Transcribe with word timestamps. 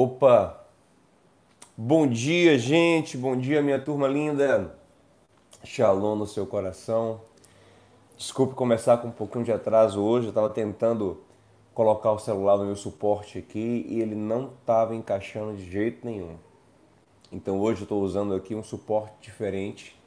Opa! 0.00 0.64
Bom 1.76 2.06
dia, 2.06 2.56
gente! 2.56 3.16
Bom 3.16 3.36
dia, 3.36 3.60
minha 3.60 3.80
turma 3.80 4.06
linda! 4.06 4.78
Shalom 5.64 6.14
no 6.14 6.24
seu 6.24 6.46
coração. 6.46 7.20
Desculpe 8.16 8.54
começar 8.54 8.98
com 8.98 9.08
um 9.08 9.10
pouquinho 9.10 9.44
de 9.44 9.50
atraso 9.50 10.00
hoje, 10.00 10.26
eu 10.26 10.28
estava 10.28 10.50
tentando 10.50 11.20
colocar 11.74 12.12
o 12.12 12.18
celular 12.20 12.56
no 12.58 12.66
meu 12.66 12.76
suporte 12.76 13.38
aqui 13.40 13.84
e 13.88 14.00
ele 14.00 14.14
não 14.14 14.52
estava 14.60 14.94
encaixando 14.94 15.56
de 15.56 15.68
jeito 15.68 16.06
nenhum. 16.06 16.36
Então 17.32 17.58
hoje 17.58 17.80
eu 17.80 17.82
estou 17.82 18.00
usando 18.00 18.34
aqui 18.34 18.54
um 18.54 18.62
suporte 18.62 19.14
diferente. 19.20 20.00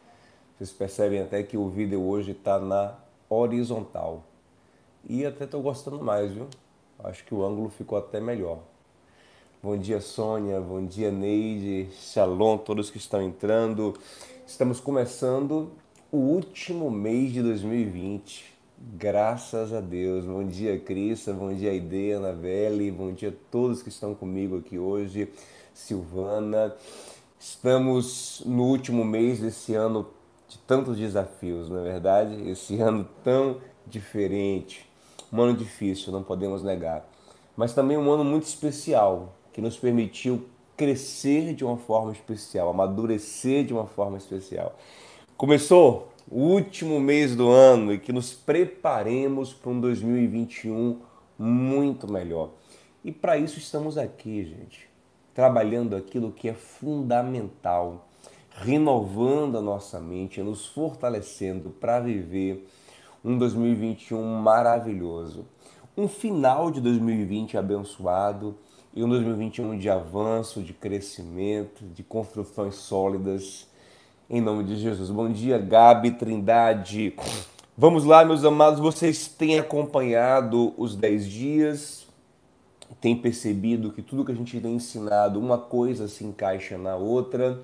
Vocês 0.55 0.71
percebem 0.71 1.19
até 1.19 1.43
que 1.43 1.57
o 1.57 1.67
vídeo 1.67 2.01
hoje 2.01 2.31
está 2.31 2.57
na 2.59 2.95
horizontal. 3.29 4.23
E 5.03 5.25
até 5.25 5.43
estou 5.43 5.61
gostando 5.61 6.01
mais, 6.01 6.31
viu? 6.31 6.47
Acho 7.03 7.25
que 7.25 7.35
o 7.35 7.43
ângulo 7.45 7.67
ficou 7.67 7.97
até 7.97 8.21
melhor. 8.21 8.70
Bom 9.63 9.77
dia, 9.77 10.01
Sônia. 10.01 10.59
Bom 10.59 10.83
dia, 10.83 11.11
Neide. 11.11 11.87
Shalom, 11.93 12.57
todos 12.57 12.89
que 12.89 12.97
estão 12.97 13.21
entrando. 13.21 13.93
Estamos 14.47 14.79
começando 14.79 15.69
o 16.11 16.17
último 16.17 16.89
mês 16.89 17.31
de 17.31 17.43
2020. 17.43 18.43
Graças 18.97 19.71
a 19.71 19.79
Deus. 19.79 20.25
Bom 20.25 20.43
dia, 20.43 20.79
Crista. 20.79 21.31
Bom 21.31 21.53
dia, 21.53 21.69
Aide, 21.69 22.13
Anabelle. 22.13 22.89
Bom 22.89 23.11
dia 23.11 23.29
a 23.29 23.51
todos 23.51 23.83
que 23.83 23.89
estão 23.89 24.15
comigo 24.15 24.57
aqui 24.57 24.79
hoje. 24.79 25.31
Silvana. 25.75 26.75
Estamos 27.39 28.41
no 28.43 28.63
último 28.63 29.05
mês 29.05 29.41
desse 29.41 29.75
ano 29.75 30.07
de 30.47 30.57
tantos 30.57 30.97
desafios, 30.97 31.69
não 31.69 31.81
é 31.81 31.83
verdade? 31.83 32.49
Esse 32.49 32.81
ano 32.81 33.07
tão 33.23 33.61
diferente. 33.85 34.89
Um 35.31 35.39
ano 35.39 35.55
difícil, 35.55 36.11
não 36.11 36.23
podemos 36.23 36.63
negar. 36.63 37.07
Mas 37.55 37.75
também 37.75 37.95
um 37.95 38.11
ano 38.11 38.23
muito 38.23 38.47
especial 38.47 39.35
que 39.51 39.61
nos 39.61 39.77
permitiu 39.77 40.45
crescer 40.77 41.53
de 41.53 41.63
uma 41.63 41.77
forma 41.77 42.11
especial, 42.11 42.69
amadurecer 42.69 43.65
de 43.65 43.73
uma 43.73 43.85
forma 43.85 44.17
especial. 44.17 44.77
Começou 45.37 46.11
o 46.29 46.39
último 46.39 46.99
mês 46.99 47.35
do 47.35 47.49
ano 47.49 47.93
e 47.93 47.99
que 47.99 48.13
nos 48.13 48.33
preparemos 48.33 49.53
para 49.53 49.71
um 49.71 49.79
2021 49.79 50.99
muito 51.37 52.11
melhor. 52.11 52.51
E 53.03 53.11
para 53.11 53.37
isso 53.37 53.57
estamos 53.57 53.97
aqui, 53.97 54.45
gente, 54.45 54.87
trabalhando 55.33 55.95
aquilo 55.95 56.31
que 56.31 56.47
é 56.47 56.53
fundamental, 56.53 58.07
renovando 58.51 59.57
a 59.57 59.61
nossa 59.61 59.99
mente, 59.99 60.41
nos 60.41 60.67
fortalecendo 60.67 61.71
para 61.71 61.99
viver 61.99 62.67
um 63.23 63.37
2021 63.37 64.23
maravilhoso. 64.35 65.45
Um 65.97 66.07
final 66.07 66.71
de 66.71 66.79
2020 66.79 67.57
abençoado 67.57 68.55
e 68.93 69.03
um 69.03 69.09
2021 69.09 69.77
de 69.77 69.89
avanço, 69.89 70.61
de 70.61 70.73
crescimento, 70.73 71.85
de 71.85 72.03
construções 72.03 72.75
sólidas. 72.75 73.67
Em 74.29 74.41
nome 74.41 74.65
de 74.65 74.75
Jesus. 74.75 75.09
Bom 75.09 75.31
dia, 75.31 75.57
Gabi 75.57 76.11
Trindade. 76.11 77.15
Vamos 77.77 78.03
lá, 78.03 78.25
meus 78.25 78.43
amados. 78.43 78.81
Vocês 78.81 79.29
têm 79.29 79.57
acompanhado 79.57 80.73
os 80.77 80.93
10 80.95 81.25
dias, 81.25 82.07
têm 82.99 83.15
percebido 83.15 83.93
que 83.93 84.01
tudo 84.01 84.25
que 84.25 84.31
a 84.33 84.35
gente 84.35 84.59
tem 84.59 84.75
ensinado, 84.75 85.39
uma 85.39 85.57
coisa 85.57 86.09
se 86.09 86.25
encaixa 86.25 86.77
na 86.77 86.95
outra 86.95 87.61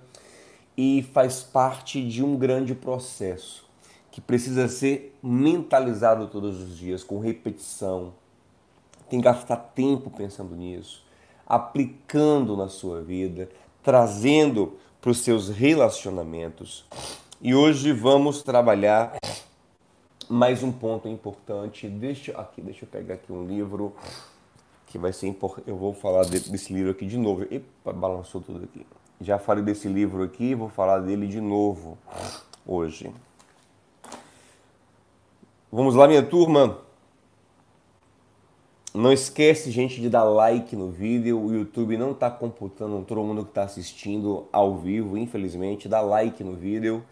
e 0.77 1.05
faz 1.11 1.43
parte 1.43 2.07
de 2.07 2.23
um 2.23 2.37
grande 2.37 2.73
processo 2.73 3.65
que 4.11 4.21
precisa 4.21 4.67
ser 4.69 5.17
mentalizado 5.21 6.27
todos 6.27 6.61
os 6.61 6.77
dias, 6.77 7.03
com 7.03 7.19
repetição. 7.19 8.13
Tem 9.09 9.19
que 9.19 9.25
gastar 9.25 9.57
tempo 9.57 10.09
pensando 10.09 10.55
nisso 10.55 11.06
aplicando 11.47 12.57
na 12.57 12.67
sua 12.67 13.01
vida, 13.01 13.49
trazendo 13.81 14.77
para 14.99 15.11
os 15.11 15.19
seus 15.19 15.49
relacionamentos. 15.49 16.85
E 17.41 17.55
hoje 17.55 17.93
vamos 17.93 18.43
trabalhar 18.43 19.15
mais 20.29 20.61
um 20.61 20.71
ponto 20.71 21.07
importante. 21.07 21.87
Deixa 21.87 22.37
aqui, 22.37 22.61
deixa 22.61 22.83
eu 22.83 22.89
pegar 22.89 23.13
aqui 23.13 23.31
um 23.31 23.45
livro 23.45 23.95
que 24.87 24.97
vai 24.97 25.13
ser 25.13 25.27
importante. 25.27 25.69
Eu 25.69 25.77
vou 25.77 25.93
falar 25.93 26.25
desse 26.25 26.73
livro 26.73 26.91
aqui 26.91 27.05
de 27.05 27.17
novo. 27.17 27.43
Epa, 27.43 27.93
balançou 27.93 28.41
tudo 28.41 28.65
aqui. 28.65 28.85
Já 29.21 29.39
falei 29.39 29.63
desse 29.63 29.87
livro 29.87 30.23
aqui, 30.23 30.53
vou 30.53 30.69
falar 30.69 30.99
dele 30.99 31.27
de 31.27 31.39
novo 31.39 31.97
hoje. 32.65 33.11
Vamos 35.71 35.95
lá, 35.95 36.07
minha 36.07 36.23
turma. 36.23 36.86
Não 38.97 39.13
esquece, 39.13 39.69
gente, 39.69 40.01
de 40.01 40.09
dar 40.09 40.23
like 40.23 40.75
no 40.75 40.89
vídeo. 40.89 41.39
O 41.39 41.53
YouTube 41.53 41.95
não 41.97 42.13
está 42.13 42.31
computando 42.31 43.05
todo 43.05 43.21
mundo 43.21 43.43
que 43.43 43.51
está 43.51 43.61
assistindo 43.61 44.47
ao 44.51 44.75
vivo, 44.75 45.15
infelizmente. 45.15 45.87
Dá 45.87 46.01
like 46.01 46.43
no 46.43 46.55
vídeo, 46.55 47.03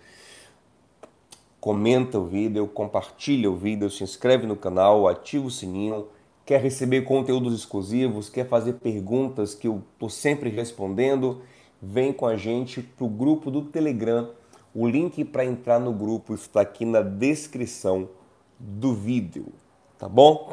comenta 1.59 2.18
o 2.18 2.25
vídeo, 2.25 2.66
compartilha 2.68 3.51
o 3.51 3.56
vídeo, 3.56 3.88
se 3.91 4.03
inscreve 4.03 4.47
no 4.47 4.56
canal, 4.56 5.07
ativa 5.07 5.46
o 5.46 5.51
sininho. 5.51 6.07
Quer 6.44 6.59
receber 6.59 7.03
conteúdos 7.03 7.53
exclusivos? 7.53 8.31
Quer 8.31 8.47
fazer 8.47 8.73
perguntas 8.73 9.53
que 9.53 9.67
eu 9.67 9.84
estou 9.94 10.09
sempre 10.09 10.50
respondendo? 10.50 11.44
Vem 11.79 12.12
com 12.12 12.25
a 12.25 12.35
gente 12.35 12.81
para 12.81 13.06
o 13.06 13.09
grupo 13.09 13.52
do 13.52 13.62
Telegram. 13.62 14.31
O 14.73 14.88
link 14.88 15.23
para 15.23 15.46
entrar 15.46 15.79
no 15.79 15.94
grupo 15.94 16.34
está 16.34 16.62
aqui 16.62 16.84
na 16.84 17.03
descrição 17.03 18.09
do 18.57 18.96
vídeo, 18.96 19.53
tá 20.00 20.09
bom? 20.09 20.52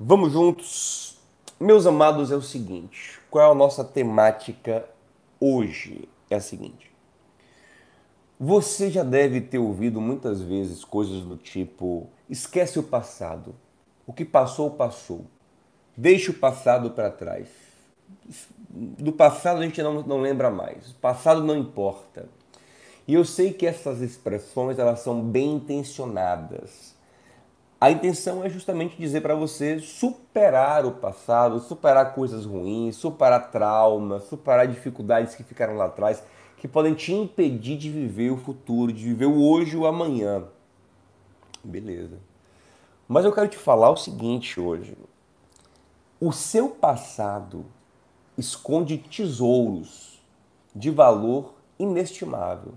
Vamos 0.00 0.32
juntos. 0.32 1.18
Meus 1.58 1.84
amados, 1.84 2.30
é 2.30 2.36
o 2.36 2.40
seguinte: 2.40 3.18
qual 3.28 3.48
é 3.48 3.50
a 3.50 3.54
nossa 3.54 3.82
temática 3.82 4.88
hoje? 5.40 6.08
É 6.30 6.36
a 6.36 6.40
seguinte. 6.40 6.92
Você 8.38 8.92
já 8.92 9.02
deve 9.02 9.40
ter 9.40 9.58
ouvido 9.58 10.00
muitas 10.00 10.40
vezes 10.40 10.84
coisas 10.84 11.22
do 11.22 11.36
tipo: 11.36 12.06
esquece 12.30 12.78
o 12.78 12.82
passado. 12.84 13.56
O 14.06 14.12
que 14.12 14.24
passou, 14.24 14.70
passou. 14.70 15.24
Deixe 15.96 16.30
o 16.30 16.34
passado 16.34 16.92
para 16.92 17.10
trás. 17.10 17.48
Do 18.70 19.12
passado 19.12 19.58
a 19.58 19.64
gente 19.64 19.82
não, 19.82 20.02
não 20.02 20.20
lembra 20.20 20.48
mais. 20.48 20.92
O 20.92 20.94
passado 20.94 21.42
não 21.42 21.56
importa. 21.56 22.28
E 23.04 23.14
eu 23.14 23.24
sei 23.24 23.52
que 23.52 23.66
essas 23.66 24.00
expressões 24.00 24.78
elas 24.78 25.00
são 25.00 25.20
bem 25.20 25.54
intencionadas 25.54 26.96
a 27.80 27.90
intenção 27.92 28.44
é 28.44 28.50
justamente 28.50 28.96
dizer 28.96 29.20
para 29.20 29.36
você 29.36 29.78
superar 29.78 30.84
o 30.84 30.92
passado, 30.92 31.60
superar 31.60 32.12
coisas 32.12 32.44
ruins, 32.44 32.96
superar 32.96 33.52
traumas, 33.52 34.24
superar 34.24 34.66
dificuldades 34.66 35.36
que 35.36 35.44
ficaram 35.44 35.76
lá 35.76 35.84
atrás, 35.84 36.22
que 36.56 36.66
podem 36.66 36.94
te 36.94 37.12
impedir 37.12 37.78
de 37.78 37.88
viver 37.88 38.30
o 38.30 38.36
futuro, 38.36 38.92
de 38.92 39.04
viver 39.04 39.26
o 39.26 39.40
hoje 39.40 39.74
e 39.74 39.78
o 39.78 39.86
amanhã. 39.86 40.44
Beleza. 41.62 42.18
Mas 43.06 43.24
eu 43.24 43.32
quero 43.32 43.46
te 43.46 43.56
falar 43.56 43.90
o 43.90 43.96
seguinte 43.96 44.58
hoje. 44.58 44.96
O 46.20 46.32
seu 46.32 46.70
passado 46.70 47.64
esconde 48.36 48.98
tesouros 48.98 50.20
de 50.74 50.90
valor 50.90 51.54
inestimável. 51.78 52.74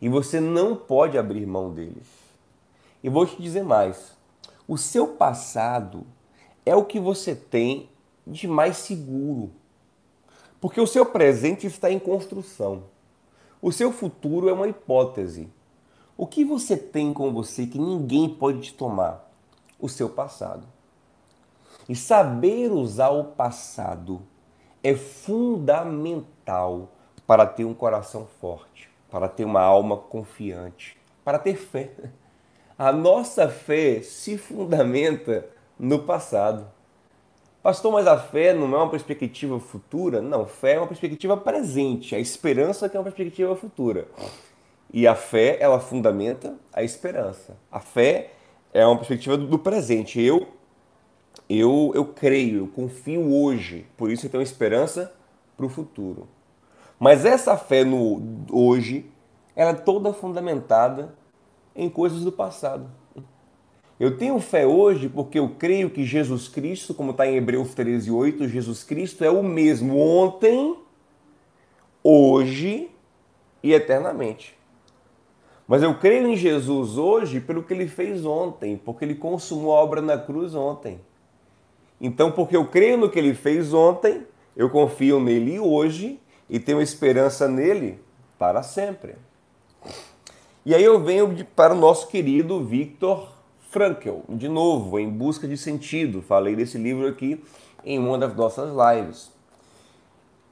E 0.00 0.08
você 0.08 0.40
não 0.40 0.76
pode 0.76 1.18
abrir 1.18 1.44
mão 1.44 1.72
deles. 1.72 2.21
E 3.02 3.08
vou 3.08 3.26
te 3.26 3.40
dizer 3.40 3.64
mais: 3.64 4.16
o 4.66 4.78
seu 4.78 5.08
passado 5.08 6.06
é 6.64 6.74
o 6.74 6.84
que 6.84 7.00
você 7.00 7.34
tem 7.34 7.88
de 8.26 8.46
mais 8.46 8.76
seguro. 8.76 9.50
Porque 10.60 10.80
o 10.80 10.86
seu 10.86 11.04
presente 11.04 11.66
está 11.66 11.90
em 11.90 11.98
construção. 11.98 12.84
O 13.60 13.72
seu 13.72 13.92
futuro 13.92 14.48
é 14.48 14.52
uma 14.52 14.68
hipótese. 14.68 15.48
O 16.16 16.26
que 16.26 16.44
você 16.44 16.76
tem 16.76 17.12
com 17.12 17.32
você 17.32 17.66
que 17.66 17.78
ninguém 17.78 18.28
pode 18.28 18.60
te 18.60 18.74
tomar? 18.74 19.28
O 19.80 19.88
seu 19.88 20.08
passado. 20.08 20.66
E 21.88 21.96
saber 21.96 22.70
usar 22.70 23.08
o 23.10 23.24
passado 23.24 24.22
é 24.82 24.94
fundamental 24.94 26.90
para 27.26 27.46
ter 27.46 27.64
um 27.64 27.74
coração 27.74 28.26
forte, 28.40 28.88
para 29.10 29.28
ter 29.28 29.44
uma 29.44 29.62
alma 29.62 29.96
confiante, 29.96 30.96
para 31.24 31.38
ter 31.38 31.56
fé. 31.56 31.90
A 32.78 32.92
nossa 32.92 33.48
fé 33.48 34.00
se 34.02 34.38
fundamenta 34.38 35.46
no 35.78 36.00
passado. 36.00 36.66
Pastor, 37.62 37.92
mas 37.92 38.06
a 38.06 38.18
fé 38.18 38.52
não 38.52 38.74
é 38.74 38.76
uma 38.76 38.90
perspectiva 38.90 39.60
futura? 39.60 40.20
Não, 40.20 40.46
fé 40.46 40.74
é 40.74 40.78
uma 40.78 40.86
perspectiva 40.86 41.36
presente, 41.36 42.14
a 42.14 42.18
esperança 42.18 42.88
que 42.88 42.96
é 42.96 43.00
uma 43.00 43.04
perspectiva 43.04 43.54
futura. 43.54 44.08
E 44.92 45.06
a 45.06 45.14
fé, 45.14 45.58
ela 45.60 45.78
fundamenta 45.78 46.54
a 46.72 46.82
esperança. 46.82 47.56
A 47.70 47.78
fé 47.78 48.30
é 48.72 48.84
uma 48.84 48.96
perspectiva 48.96 49.36
do 49.36 49.58
presente. 49.58 50.20
Eu 50.20 50.48
eu 51.48 51.92
eu 51.94 52.04
creio, 52.04 52.58
eu 52.60 52.68
confio 52.68 53.32
hoje, 53.32 53.86
por 53.96 54.10
isso 54.10 54.26
eu 54.26 54.30
tenho 54.30 54.42
esperança 54.42 55.12
para 55.56 55.66
o 55.66 55.68
futuro. 55.68 56.26
Mas 56.98 57.24
essa 57.24 57.56
fé 57.56 57.84
no 57.84 58.22
hoje, 58.50 59.06
ela 59.54 59.70
é 59.70 59.74
toda 59.74 60.12
fundamentada 60.12 61.14
em 61.74 61.88
coisas 61.88 62.24
do 62.24 62.32
passado. 62.32 62.90
Eu 63.98 64.16
tenho 64.16 64.38
fé 64.40 64.66
hoje 64.66 65.08
porque 65.08 65.38
eu 65.38 65.50
creio 65.50 65.88
que 65.88 66.04
Jesus 66.04 66.48
Cristo, 66.48 66.92
como 66.92 67.12
está 67.12 67.26
em 67.26 67.36
Hebreus 67.36 67.74
13, 67.74 68.10
8, 68.10 68.48
Jesus 68.48 68.82
Cristo 68.82 69.24
é 69.24 69.30
o 69.30 69.42
mesmo 69.42 69.96
ontem, 69.98 70.76
hoje 72.02 72.90
e 73.62 73.72
eternamente. 73.72 74.58
Mas 75.68 75.82
eu 75.82 75.94
creio 75.94 76.26
em 76.26 76.36
Jesus 76.36 76.98
hoje 76.98 77.40
pelo 77.40 77.62
que 77.62 77.72
ele 77.72 77.86
fez 77.86 78.26
ontem, 78.26 78.76
porque 78.76 79.04
ele 79.04 79.14
consumou 79.14 79.72
a 79.72 79.80
obra 79.80 80.02
na 80.02 80.18
cruz 80.18 80.54
ontem. 80.54 81.00
Então, 82.00 82.32
porque 82.32 82.56
eu 82.56 82.66
creio 82.66 82.98
no 82.98 83.08
que 83.08 83.18
ele 83.18 83.32
fez 83.32 83.72
ontem, 83.72 84.26
eu 84.56 84.68
confio 84.68 85.20
nele 85.20 85.60
hoje 85.60 86.20
e 86.50 86.58
tenho 86.58 86.82
esperança 86.82 87.46
nele 87.46 88.00
para 88.36 88.62
sempre. 88.62 89.14
E 90.64 90.76
aí 90.76 90.84
eu 90.84 91.02
venho 91.02 91.44
para 91.56 91.74
o 91.74 91.76
nosso 91.76 92.06
querido 92.06 92.62
Victor 92.62 93.28
Frankl, 93.70 94.20
de 94.28 94.48
novo, 94.48 94.96
em 94.96 95.10
busca 95.10 95.48
de 95.48 95.56
sentido. 95.56 96.22
Falei 96.22 96.54
desse 96.54 96.78
livro 96.78 97.08
aqui 97.08 97.42
em 97.84 97.98
uma 97.98 98.16
das 98.16 98.32
nossas 98.36 98.70
lives. 98.70 99.32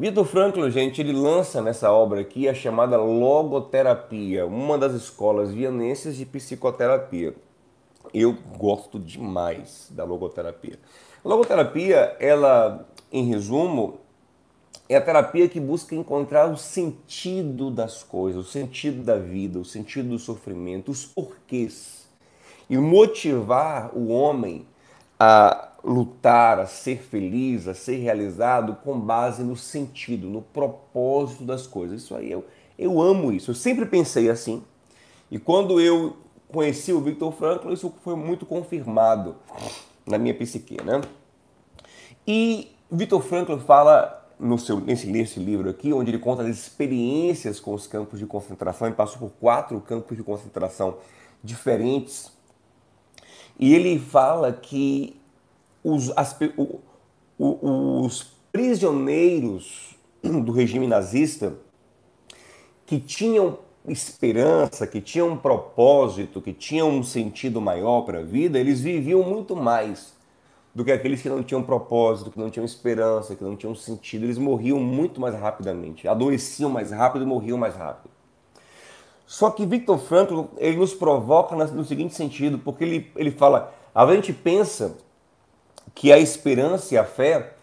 Vitor 0.01 0.25
Frankl, 0.25 0.69
gente, 0.69 1.01
ele 1.01 1.13
lança 1.13 1.63
nessa 1.63 1.93
obra 1.93 2.23
aqui 2.23 2.49
a 2.49 2.55
chamada 2.55 2.97
logoterapia, 2.97 4.47
uma 4.47 4.77
das 4.77 4.95
escolas 4.95 5.53
vienenses 5.53 6.17
de 6.17 6.27
psicoterapia. 6.27 7.33
Eu 8.13 8.37
gosto 8.59 8.99
demais 8.99 9.87
da 9.91 10.03
logoterapia. 10.03 10.77
Logoterapia, 11.25 12.17
ela, 12.19 12.85
em 13.13 13.27
resumo, 13.27 14.01
é 14.91 14.97
a 14.97 15.01
terapia 15.01 15.49
que 15.49 15.61
busca 15.61 15.95
encontrar 15.95 16.51
o 16.51 16.57
sentido 16.57 17.71
das 17.71 18.03
coisas, 18.03 18.45
o 18.45 18.51
sentido 18.51 19.05
da 19.05 19.17
vida, 19.17 19.57
o 19.57 19.65
sentido 19.65 20.09
do 20.09 20.19
sofrimento, 20.19 20.91
os 20.91 21.07
porquês. 21.07 22.09
E 22.69 22.77
motivar 22.77 23.97
o 23.97 24.09
homem 24.09 24.67
a 25.17 25.75
lutar, 25.85 26.59
a 26.59 26.67
ser 26.67 26.99
feliz, 26.99 27.69
a 27.69 27.75
ser 27.75 27.99
realizado 27.99 28.79
com 28.83 28.99
base 28.99 29.45
no 29.45 29.55
sentido, 29.55 30.29
no 30.29 30.43
propósito 30.43 31.45
das 31.45 31.69
coisas. 31.69 32.03
Isso 32.03 32.17
aí 32.17 32.29
eu, 32.29 32.45
eu 32.77 33.01
amo 33.01 33.31
isso. 33.31 33.53
Eu 33.53 33.55
sempre 33.55 33.87
pensei 33.87 34.29
assim. 34.29 34.61
E 35.31 35.39
quando 35.39 35.81
eu 35.81 36.17
conheci 36.49 36.93
o 36.93 37.01
Victor 37.01 37.33
Frankl, 37.33 37.73
isso 37.73 37.95
foi 38.03 38.17
muito 38.17 38.45
confirmado 38.45 39.37
na 40.05 40.19
minha 40.19 40.35
psique, 40.35 40.83
né? 40.83 41.01
E 42.27 42.73
Victor 42.91 43.23
Frankl 43.23 43.57
fala 43.59 44.20
no 44.41 44.59
seu, 44.59 44.81
nesse, 44.81 45.07
nesse 45.07 45.39
livro 45.39 45.69
aqui, 45.69 45.93
onde 45.93 46.11
ele 46.11 46.19
conta 46.19 46.43
as 46.43 46.49
experiências 46.49 47.61
com 47.61 47.75
os 47.75 47.87
campos 47.87 48.19
de 48.19 48.27
concentração, 48.27 48.87
ele 48.87 48.97
passou 48.97 49.19
por 49.19 49.31
quatro 49.39 49.79
campos 49.81 50.17
de 50.17 50.23
concentração 50.23 50.97
diferentes. 51.45 52.33
E 53.59 53.75
ele 53.75 53.99
fala 53.99 54.53
que 54.53 55.21
os, 55.85 56.11
as, 56.17 56.37
o, 56.57 56.81
o, 57.39 58.05
os 58.05 58.33
prisioneiros 58.51 59.97
do 60.23 60.53
regime 60.53 60.87
nazista 60.87 61.55
que 62.87 62.99
tinham 62.99 63.59
esperança, 63.87 64.87
que 64.87 65.01
tinham 65.01 65.31
um 65.31 65.37
propósito, 65.37 66.41
que 66.41 66.53
tinham 66.53 66.91
um 66.91 67.03
sentido 67.03 67.61
maior 67.61 68.03
para 68.03 68.21
a 68.21 68.23
vida, 68.23 68.59
eles 68.59 68.81
viviam 68.81 69.23
muito 69.23 69.55
mais 69.55 70.15
do 70.75 70.85
que 70.85 70.93
aqueles 70.93 71.21
que 71.21 71.29
não 71.29 71.43
tinham 71.43 71.63
propósito, 71.63 72.31
que 72.31 72.39
não 72.39 72.51
tinham 72.51 72.65
esperança, 72.65 73.35
que 73.35 73.43
não 73.43 73.57
tinham 73.57 73.75
sentido. 73.75 74.25
Eles 74.25 74.39
morriam 74.39 74.79
muito 74.79 75.21
mais 75.21 75.35
rapidamente, 75.35 76.07
adoeciam 76.07 76.71
mais 76.71 76.91
rápido 76.91 77.23
e 77.23 77.27
morriam 77.27 77.59
mais 77.59 77.75
rápido. 77.75 78.11
Só 79.27 79.51
que 79.51 79.67
Victor 79.67 79.99
Frankl 79.99 80.45
ele 80.59 80.77
nos 80.77 80.93
provoca 80.93 81.55
no 81.57 81.85
seguinte 81.85 82.15
sentido, 82.15 82.59
porque 82.59 82.85
ele, 82.85 83.13
ele 83.17 83.31
fala: 83.31 83.73
a 83.95 84.07
gente 84.13 84.33
pensa 84.33 84.97
que 85.95 86.13
a 86.13 86.19
esperança 86.19 86.95
e 86.95 86.99
a 86.99 87.05
fé 87.05 87.55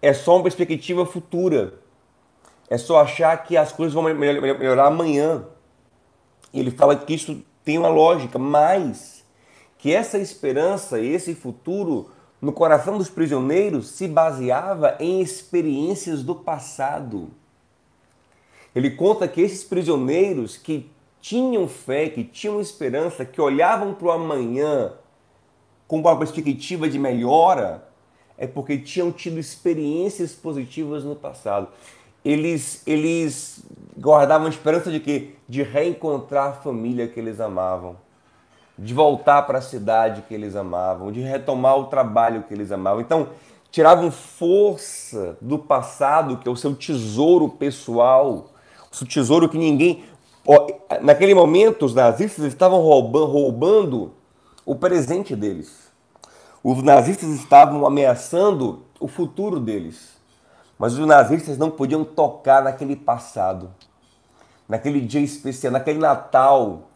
é 0.00 0.12
só 0.12 0.36
uma 0.36 0.42
perspectiva 0.42 1.06
futura, 1.06 1.74
é 2.68 2.76
só 2.76 3.00
achar 3.00 3.36
que 3.44 3.56
as 3.56 3.72
coisas 3.72 3.94
vão 3.94 4.02
melhorar 4.02 4.86
amanhã. 4.86 5.44
Ele 6.52 6.70
fala 6.70 6.96
que 6.96 7.14
isso 7.14 7.42
tem 7.64 7.78
uma 7.78 7.88
lógica, 7.88 8.38
mas 8.38 9.24
que 9.78 9.94
essa 9.94 10.18
esperança 10.18 10.98
e 11.00 11.08
esse 11.08 11.34
futuro 11.34 12.10
no 12.44 12.52
coração 12.52 12.98
dos 12.98 13.08
prisioneiros 13.08 13.88
se 13.88 14.06
baseava 14.06 14.98
em 15.00 15.22
experiências 15.22 16.22
do 16.22 16.34
passado. 16.34 17.30
Ele 18.76 18.90
conta 18.90 19.26
que 19.26 19.40
esses 19.40 19.64
prisioneiros 19.64 20.58
que 20.58 20.90
tinham 21.22 21.66
fé, 21.66 22.10
que 22.10 22.22
tinham 22.22 22.60
esperança, 22.60 23.24
que 23.24 23.40
olhavam 23.40 23.94
para 23.94 24.08
o 24.08 24.10
amanhã 24.10 24.92
com 25.88 26.00
uma 26.00 26.18
perspectiva 26.18 26.86
de 26.86 26.98
melhora, 26.98 27.88
é 28.36 28.46
porque 28.46 28.76
tinham 28.76 29.10
tido 29.10 29.40
experiências 29.40 30.34
positivas 30.34 31.02
no 31.02 31.16
passado. 31.16 31.68
Eles, 32.22 32.82
eles 32.86 33.64
guardavam 33.98 34.48
esperança 34.48 34.90
de 34.90 35.00
que 35.00 35.34
de 35.48 35.62
reencontrar 35.62 36.50
a 36.50 36.52
família 36.52 37.08
que 37.08 37.18
eles 37.18 37.40
amavam 37.40 38.03
de 38.78 38.92
voltar 38.92 39.42
para 39.42 39.58
a 39.58 39.62
cidade 39.62 40.22
que 40.22 40.34
eles 40.34 40.56
amavam, 40.56 41.12
de 41.12 41.20
retomar 41.20 41.78
o 41.78 41.84
trabalho 41.84 42.42
que 42.42 42.52
eles 42.52 42.72
amavam. 42.72 43.00
Então, 43.00 43.28
tiravam 43.70 44.10
força 44.10 45.36
do 45.40 45.58
passado, 45.58 46.36
que 46.38 46.48
é 46.48 46.50
o 46.50 46.56
seu 46.56 46.74
tesouro 46.74 47.48
pessoal, 47.48 48.50
o 48.90 48.96
seu 48.96 49.06
tesouro 49.06 49.48
que 49.48 49.58
ninguém. 49.58 50.04
Naquele 51.02 51.34
momento, 51.34 51.86
os 51.86 51.94
nazistas 51.94 52.44
estavam 52.44 52.80
roubando, 52.80 53.26
roubando 53.26 54.12
o 54.66 54.74
presente 54.74 55.34
deles. 55.34 55.90
Os 56.62 56.82
nazistas 56.82 57.30
estavam 57.30 57.86
ameaçando 57.86 58.84
o 58.98 59.06
futuro 59.06 59.60
deles. 59.60 60.14
Mas 60.78 60.98
os 60.98 61.06
nazistas 61.06 61.56
não 61.56 61.70
podiam 61.70 62.04
tocar 62.04 62.62
naquele 62.62 62.96
passado, 62.96 63.70
naquele 64.68 65.00
dia 65.00 65.20
especial, 65.20 65.72
naquele 65.72 65.98
Natal 65.98 66.88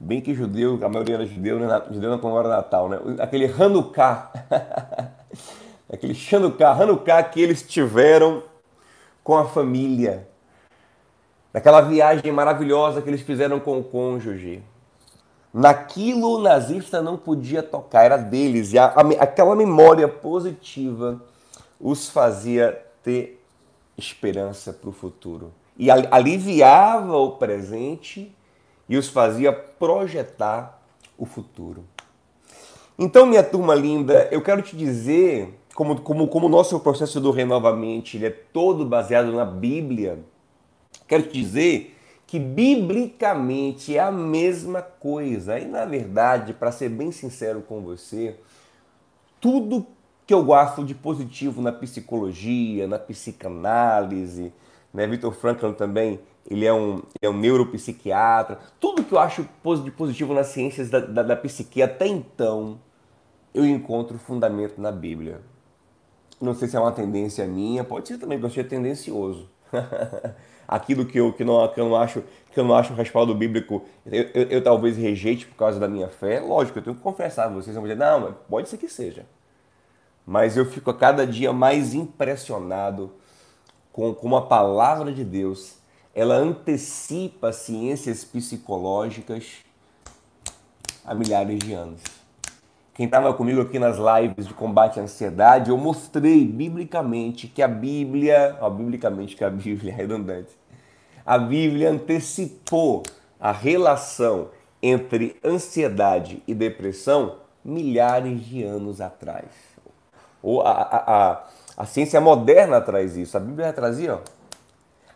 Bem 0.00 0.20
que 0.20 0.34
judeu, 0.34 0.78
a 0.82 0.88
maioria 0.88 1.16
era 1.16 1.26
judeu, 1.26 1.58
né? 1.58 1.82
judeu 1.90 2.10
não 2.10 2.18
comemora 2.18 2.48
Natal, 2.48 2.88
né? 2.88 2.98
Aquele 3.20 3.46
Hanukkah, 3.46 4.32
aquele 5.92 6.16
Hanukkah, 6.32 6.72
Hanukkah 6.72 7.22
que 7.22 7.40
eles 7.40 7.62
tiveram 7.62 8.42
com 9.22 9.36
a 9.36 9.44
família. 9.44 10.28
Naquela 11.52 11.80
viagem 11.82 12.32
maravilhosa 12.32 13.02
que 13.02 13.08
eles 13.08 13.20
fizeram 13.20 13.60
com 13.60 13.78
o 13.78 13.84
cônjuge. 13.84 14.62
Naquilo 15.52 16.38
o 16.38 16.40
nazista 16.40 17.02
não 17.02 17.16
podia 17.16 17.62
tocar, 17.62 18.04
era 18.04 18.16
deles. 18.16 18.72
E 18.72 18.78
a, 18.78 18.86
a, 18.86 19.00
aquela 19.20 19.54
memória 19.54 20.08
positiva 20.08 21.22
os 21.78 22.08
fazia 22.08 22.82
ter 23.02 23.44
esperança 23.98 24.72
para 24.72 24.88
o 24.88 24.92
futuro. 24.92 25.52
E 25.76 25.90
aliviava 25.90 27.16
o 27.16 27.32
presente 27.32 28.34
e 28.88 28.96
os 28.96 29.08
fazia 29.08 29.52
projetar 29.52 30.82
o 31.16 31.24
futuro. 31.24 31.84
Então, 32.98 33.26
minha 33.26 33.42
turma 33.42 33.74
linda, 33.74 34.28
eu 34.30 34.42
quero 34.42 34.62
te 34.62 34.76
dizer, 34.76 35.58
como, 35.74 36.00
como, 36.00 36.28
como 36.28 36.46
o 36.46 36.50
nosso 36.50 36.78
processo 36.80 37.20
do 37.20 37.30
Renovamente 37.30 38.16
ele 38.16 38.26
é 38.26 38.30
todo 38.30 38.84
baseado 38.84 39.32
na 39.32 39.44
Bíblia, 39.44 40.18
quero 41.08 41.24
te 41.24 41.32
dizer 41.32 41.96
que 42.26 42.38
biblicamente 42.38 43.96
é 43.96 44.00
a 44.00 44.10
mesma 44.10 44.80
coisa. 44.80 45.58
E, 45.58 45.66
na 45.66 45.84
verdade, 45.84 46.54
para 46.54 46.72
ser 46.72 46.88
bem 46.88 47.12
sincero 47.12 47.60
com 47.60 47.82
você, 47.82 48.36
tudo 49.40 49.86
que 50.26 50.32
eu 50.32 50.42
gosto 50.42 50.84
de 50.84 50.94
positivo 50.94 51.60
na 51.60 51.72
psicologia, 51.72 52.86
na 52.86 52.98
psicanálise, 52.98 54.52
né? 54.94 55.06
Victor 55.06 55.34
Frankl 55.34 55.72
também 55.72 56.20
ele 56.48 56.64
é 56.64 56.72
um, 56.72 56.96
ele 56.96 57.22
é 57.22 57.30
um 57.30 57.36
neuropsiquiatra. 57.36 58.58
Tudo 58.80 59.04
que 59.04 59.12
eu 59.12 59.18
acho 59.18 59.46
de 59.84 59.90
positivo 59.90 60.34
nas 60.34 60.48
ciências 60.48 60.90
da, 60.90 61.00
da, 61.00 61.22
da 61.22 61.36
psique 61.36 61.82
até 61.82 62.06
então, 62.06 62.80
eu 63.54 63.64
encontro 63.64 64.18
fundamento 64.18 64.80
na 64.80 64.90
Bíblia. 64.90 65.40
Não 66.40 66.54
sei 66.54 66.66
se 66.68 66.76
é 66.76 66.80
uma 66.80 66.92
tendência 66.92 67.46
minha, 67.46 67.84
pode 67.84 68.08
ser 68.08 68.18
também, 68.18 68.38
porque 68.38 68.58
eu 68.58 68.62
sou 68.62 68.70
tendencioso. 68.70 69.48
Aquilo 70.66 71.04
que 71.04 71.18
eu, 71.18 71.32
que, 71.32 71.44
não, 71.44 71.66
que 71.68 71.80
eu 71.80 71.88
não 71.88 71.96
acho 71.96 72.22
que 72.52 72.60
eu 72.60 72.64
não 72.64 72.74
acho 72.74 72.92
respaldo 72.92 73.34
bíblico, 73.34 73.82
eu, 74.04 74.24
eu, 74.34 74.42
eu, 74.44 74.62
talvez 74.62 74.96
rejeite 74.96 75.46
por 75.46 75.56
causa 75.56 75.80
da 75.80 75.88
minha 75.88 76.08
fé. 76.08 76.38
Lógico, 76.40 76.78
eu 76.78 76.82
tenho 76.82 76.96
que 76.96 77.02
confessar, 77.02 77.48
vocês 77.48 77.74
vão 77.74 77.84
dizer, 77.84 77.96
não, 77.96 78.34
pode 78.48 78.68
ser 78.68 78.76
que 78.76 78.88
seja. 78.88 79.24
Mas 80.26 80.56
eu 80.56 80.66
fico 80.66 80.90
a 80.90 80.94
cada 80.94 81.26
dia 81.26 81.52
mais 81.52 81.94
impressionado 81.94 83.12
com, 83.90 84.14
com 84.14 84.36
a 84.36 84.42
palavra 84.42 85.12
de 85.12 85.24
Deus 85.24 85.81
ela 86.14 86.34
antecipa 86.34 87.52
ciências 87.52 88.24
psicológicas 88.24 89.64
há 91.04 91.14
milhares 91.14 91.58
de 91.58 91.72
anos. 91.72 92.02
Quem 92.94 93.06
estava 93.06 93.32
comigo 93.32 93.62
aqui 93.62 93.78
nas 93.78 93.96
lives 93.96 94.46
de 94.46 94.52
combate 94.52 95.00
à 95.00 95.02
ansiedade, 95.02 95.70
eu 95.70 95.78
mostrei 95.78 96.44
biblicamente 96.44 97.48
que 97.48 97.62
a 97.62 97.68
Bíblia, 97.68 98.58
ó, 98.60 98.68
biblicamente 98.68 99.34
que 99.34 99.42
a 99.42 99.48
Bíblia 99.48 99.92
é 99.94 99.96
redundante, 99.96 100.50
a 101.24 101.38
Bíblia 101.38 101.90
antecipou 101.90 103.02
a 103.40 103.50
relação 103.50 104.50
entre 104.82 105.36
ansiedade 105.42 106.42
e 106.46 106.54
depressão 106.54 107.36
milhares 107.64 108.44
de 108.44 108.62
anos 108.62 109.00
atrás. 109.00 109.46
Ou 110.42 110.60
a, 110.60 110.72
a, 110.72 111.30
a, 111.30 111.44
a 111.76 111.86
ciência 111.86 112.20
moderna 112.20 112.80
traz 112.80 113.16
isso. 113.16 113.36
A 113.36 113.40
Bíblia 113.40 113.72
trazia, 113.72 114.16
ó. 114.16 114.41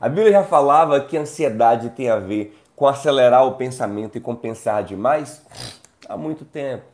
A 0.00 0.08
Bíblia 0.08 0.32
já 0.32 0.44
falava 0.44 1.00
que 1.00 1.16
ansiedade 1.16 1.90
tem 1.90 2.10
a 2.10 2.18
ver 2.18 2.58
com 2.74 2.86
acelerar 2.86 3.46
o 3.46 3.54
pensamento 3.54 4.18
e 4.18 4.20
com 4.20 4.36
pensar 4.36 4.82
demais 4.82 5.42
há 6.08 6.16
muito 6.16 6.44
tempo. 6.44 6.84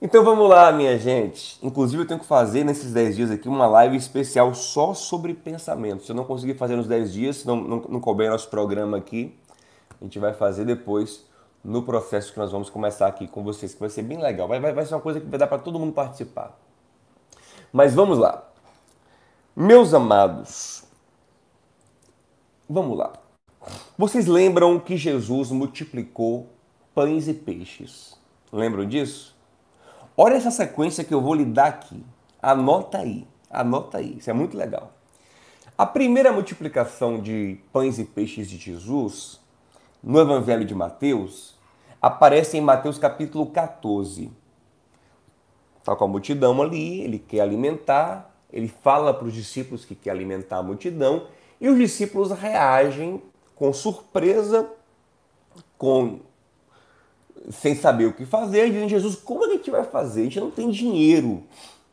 Então 0.00 0.22
vamos 0.22 0.48
lá, 0.48 0.70
minha 0.70 0.98
gente. 0.98 1.58
Inclusive 1.62 2.02
eu 2.02 2.06
tenho 2.06 2.20
que 2.20 2.26
fazer 2.26 2.64
nesses 2.64 2.92
10 2.92 3.16
dias 3.16 3.30
aqui 3.30 3.48
uma 3.48 3.66
live 3.66 3.96
especial 3.96 4.54
só 4.54 4.94
sobre 4.94 5.34
pensamento. 5.34 6.04
Se 6.04 6.12
eu 6.12 6.16
não 6.16 6.24
conseguir 6.24 6.54
fazer 6.54 6.76
nos 6.76 6.86
10 6.86 7.12
dias, 7.12 7.36
se 7.38 7.46
não, 7.46 7.56
não, 7.56 7.80
não 7.88 8.00
couber 8.00 8.30
nosso 8.30 8.48
programa 8.48 8.98
aqui, 8.98 9.36
a 10.00 10.04
gente 10.04 10.18
vai 10.18 10.32
fazer 10.32 10.64
depois 10.64 11.24
no 11.64 11.82
processo 11.82 12.32
que 12.32 12.38
nós 12.38 12.52
vamos 12.52 12.70
começar 12.70 13.08
aqui 13.08 13.26
com 13.26 13.42
vocês, 13.42 13.74
que 13.74 13.80
vai 13.80 13.88
ser 13.88 14.02
bem 14.02 14.20
legal. 14.20 14.46
Vai, 14.46 14.60
vai, 14.60 14.72
vai 14.72 14.86
ser 14.86 14.94
uma 14.94 15.00
coisa 15.00 15.18
que 15.18 15.26
vai 15.26 15.38
dar 15.38 15.48
para 15.48 15.58
todo 15.58 15.78
mundo 15.78 15.92
participar. 15.92 16.56
Mas 17.72 17.94
vamos 17.94 18.18
lá. 18.18 18.44
Meus 19.56 19.92
amados, 19.92 20.85
vamos 22.68 22.98
lá. 22.98 23.12
Vocês 23.96 24.26
lembram 24.26 24.78
que 24.78 24.96
Jesus 24.96 25.50
multiplicou 25.50 26.48
pães 26.94 27.28
e 27.28 27.34
peixes? 27.34 28.18
Lembram 28.52 28.86
disso? 28.86 29.34
Olha 30.16 30.34
essa 30.34 30.50
sequência 30.50 31.04
que 31.04 31.12
eu 31.12 31.20
vou 31.20 31.34
lhe 31.34 31.44
dar 31.44 31.66
aqui. 31.66 32.02
Anota 32.40 32.98
aí, 32.98 33.26
anota 33.50 33.98
aí, 33.98 34.18
isso 34.18 34.30
é 34.30 34.32
muito 34.32 34.56
legal. 34.56 34.92
A 35.76 35.84
primeira 35.84 36.32
multiplicação 36.32 37.20
de 37.20 37.58
pães 37.72 37.98
e 37.98 38.04
peixes 38.04 38.48
de 38.48 38.56
Jesus, 38.56 39.40
no 40.02 40.18
Evangelho 40.18 40.64
de 40.64 40.74
Mateus, 40.74 41.54
aparece 42.00 42.56
em 42.56 42.60
Mateus 42.60 42.98
capítulo 42.98 43.46
14. 43.46 44.30
Está 45.78 45.94
com 45.94 46.04
a 46.04 46.08
multidão 46.08 46.62
ali, 46.62 47.00
ele 47.00 47.18
quer 47.18 47.40
alimentar, 47.40 48.34
ele 48.50 48.68
fala 48.68 49.12
para 49.12 49.26
os 49.26 49.34
discípulos 49.34 49.84
que 49.84 49.94
quer 49.94 50.10
alimentar 50.10 50.58
a 50.58 50.62
multidão, 50.62 51.26
e 51.60 51.68
os 51.68 51.78
discípulos 51.78 52.30
reagem 52.32 53.22
com 53.54 53.72
surpresa, 53.72 54.68
com 55.78 56.20
sem 57.50 57.74
saber 57.74 58.06
o 58.06 58.12
que 58.12 58.24
fazer, 58.24 58.70
dizendo, 58.70 58.88
Jesus, 58.88 59.16
como 59.16 59.44
é 59.44 59.46
que 59.46 59.52
a 59.52 59.56
gente 59.56 59.70
vai 59.70 59.84
fazer? 59.84 60.22
A 60.22 60.24
gente 60.24 60.40
não 60.40 60.50
tem 60.50 60.70
dinheiro, 60.70 61.44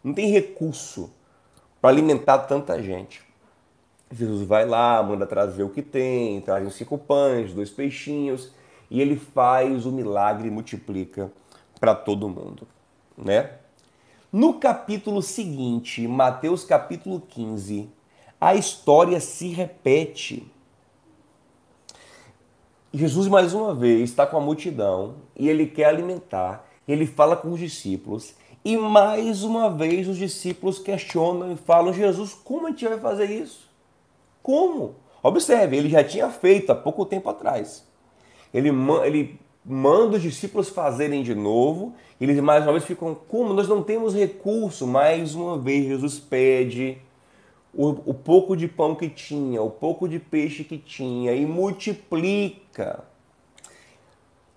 não 0.03 0.13
tem 0.13 0.29
recurso 0.29 1.11
para 1.79 1.89
alimentar 1.89 2.39
tanta 2.39 2.81
gente. 2.81 3.21
Jesus 4.11 4.47
vai 4.47 4.65
lá, 4.65 5.01
manda 5.01 5.25
trazer 5.25 5.63
o 5.63 5.69
que 5.69 5.81
tem, 5.81 6.41
traz 6.41 6.65
uns 6.65 6.75
cinco 6.75 6.97
pães, 6.97 7.53
dois 7.53 7.69
peixinhos, 7.69 8.51
e 8.89 9.01
ele 9.01 9.15
faz 9.15 9.85
o 9.85 9.91
milagre 9.91 10.47
e 10.47 10.51
multiplica 10.51 11.31
para 11.79 11.95
todo 11.95 12.29
mundo, 12.29 12.67
né? 13.17 13.51
No 14.31 14.55
capítulo 14.55 15.21
seguinte, 15.21 16.07
Mateus 16.07 16.63
capítulo 16.63 17.21
15, 17.21 17.89
a 18.43 18.55
história 18.55 19.21
se 19.21 19.47
repete. 19.47 20.45
Jesus, 22.93 23.29
mais 23.29 23.53
uma 23.53 23.73
vez, 23.73 24.09
está 24.09 24.27
com 24.27 24.35
a 24.35 24.41
multidão 24.41 25.15
e 25.33 25.47
ele 25.47 25.65
quer 25.65 25.85
alimentar. 25.85 26.67
Ele 26.85 27.07
fala 27.07 27.37
com 27.37 27.53
os 27.53 27.59
discípulos 27.59 28.35
e 28.65 28.75
mais 28.75 29.43
uma 29.43 29.69
vez 29.69 30.09
os 30.09 30.17
discípulos 30.17 30.77
questionam 30.77 31.53
e 31.53 31.55
falam: 31.55 31.93
Jesus, 31.93 32.33
como 32.33 32.67
a 32.67 32.71
gente 32.71 32.85
vai 32.85 32.99
fazer 32.99 33.31
isso? 33.31 33.69
Como? 34.41 34.95
Observe, 35.23 35.77
ele 35.77 35.87
já 35.87 36.03
tinha 36.03 36.29
feito 36.29 36.69
há 36.69 36.75
pouco 36.75 37.05
tempo 37.05 37.29
atrás. 37.29 37.87
Ele, 38.53 38.69
ele 39.05 39.39
manda 39.63 40.17
os 40.17 40.21
discípulos 40.21 40.67
fazerem 40.67 41.23
de 41.23 41.33
novo, 41.33 41.93
eles 42.19 42.37
mais 42.41 42.65
uma 42.65 42.73
vez 42.73 42.83
ficam: 42.83 43.15
como? 43.15 43.53
Nós 43.53 43.69
não 43.69 43.81
temos 43.81 44.13
recurso. 44.13 44.85
Mais 44.85 45.33
uma 45.33 45.57
vez, 45.57 45.85
Jesus 45.85 46.19
pede 46.19 46.97
o, 47.73 48.11
o 48.11 48.13
pouco 48.13 48.55
de 48.55 48.67
pão 48.67 48.93
que 48.93 49.09
tinha, 49.09 49.61
o 49.61 49.69
pouco 49.69 50.07
de 50.07 50.19
peixe 50.19 50.63
que 50.63 50.77
tinha 50.77 51.33
e 51.33 51.45
multiplica. 51.45 53.03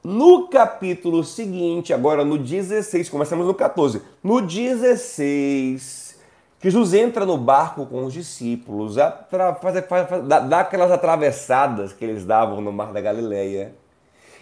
No 0.05 0.49
capítulo 0.49 1.25
seguinte, 1.25 1.93
agora 1.93 2.25
no 2.25 2.39
16, 2.39 3.09
começamos 3.09 3.47
no 3.47 3.55
14. 3.55 4.03
No 4.23 4.41
16, 4.41 6.17
Jesus 6.61 6.95
entra 6.95 7.27
no 7.27 7.37
barco 7.37 7.87
com 7.87 8.05
os 8.05 8.13
discípulos, 8.13 8.97
faz, 9.31 9.85
faz, 9.85 10.09
faz, 10.09 10.25
dá 10.25 10.61
aquelas 10.61 10.93
atravessadas 10.93 11.93
que 11.93 12.05
eles 12.05 12.25
davam 12.25 12.61
no 12.61 12.73
Mar 12.73 12.93
da 12.93 13.01
Galileia. 13.01 13.75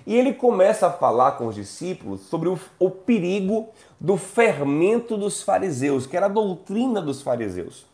E 0.07 0.15
ele 0.15 0.35
começa 0.35 0.89
a 0.89 0.93
falar 0.93 1.33
com 1.33 1.47
os 1.47 1.55
discípulos 1.55 2.21
sobre 2.23 2.51
o, 2.51 2.61
o 2.79 2.91
perigo 2.91 3.69
do 3.99 4.19
fermento 4.19 5.17
dos 5.17 5.43
fariseus, 5.43 6.07
que 6.07 6.15
era 6.15 6.27
a 6.27 6.29
doutrina 6.29 7.01
dos 7.01 7.23
fariseus. 7.23 7.87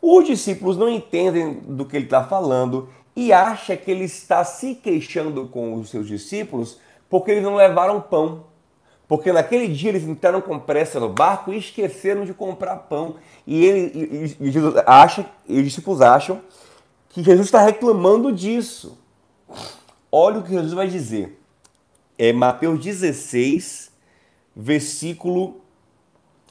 Os 0.00 0.26
discípulos 0.26 0.76
não 0.76 0.88
entendem 0.88 1.54
do 1.54 1.84
que 1.84 1.96
ele 1.96 2.04
está 2.04 2.24
falando 2.24 2.88
e 3.16 3.32
acha 3.32 3.76
que 3.76 3.90
ele 3.90 4.04
está 4.04 4.44
se 4.44 4.76
queixando 4.76 5.46
com 5.48 5.74
os 5.74 5.90
seus 5.90 6.06
discípulos 6.06 6.78
porque 7.10 7.30
eles 7.32 7.42
não 7.42 7.56
levaram 7.56 8.00
pão. 8.00 8.44
Porque 9.08 9.32
naquele 9.32 9.68
dia 9.68 9.88
eles 9.88 10.04
entraram 10.04 10.40
com 10.40 10.58
pressa 10.58 11.00
no 11.00 11.08
barco 11.08 11.52
e 11.52 11.58
esqueceram 11.58 12.24
de 12.24 12.34
comprar 12.34 12.76
pão. 12.76 13.16
E, 13.46 13.64
ele, 13.64 14.36
e, 14.38 14.48
e, 14.48 14.52
acha, 14.86 15.26
e 15.48 15.58
os 15.58 15.64
discípulos 15.64 16.02
acham 16.02 16.42
que 17.08 17.22
Jesus 17.22 17.46
está 17.46 17.62
reclamando 17.62 18.30
disso. 18.30 18.98
Olha 20.12 20.40
o 20.40 20.42
que 20.42 20.50
Jesus 20.50 20.74
vai 20.74 20.88
dizer. 20.88 21.40
É 22.18 22.32
Mateus 22.32 22.78
16, 22.80 23.90
versículo 24.54 25.62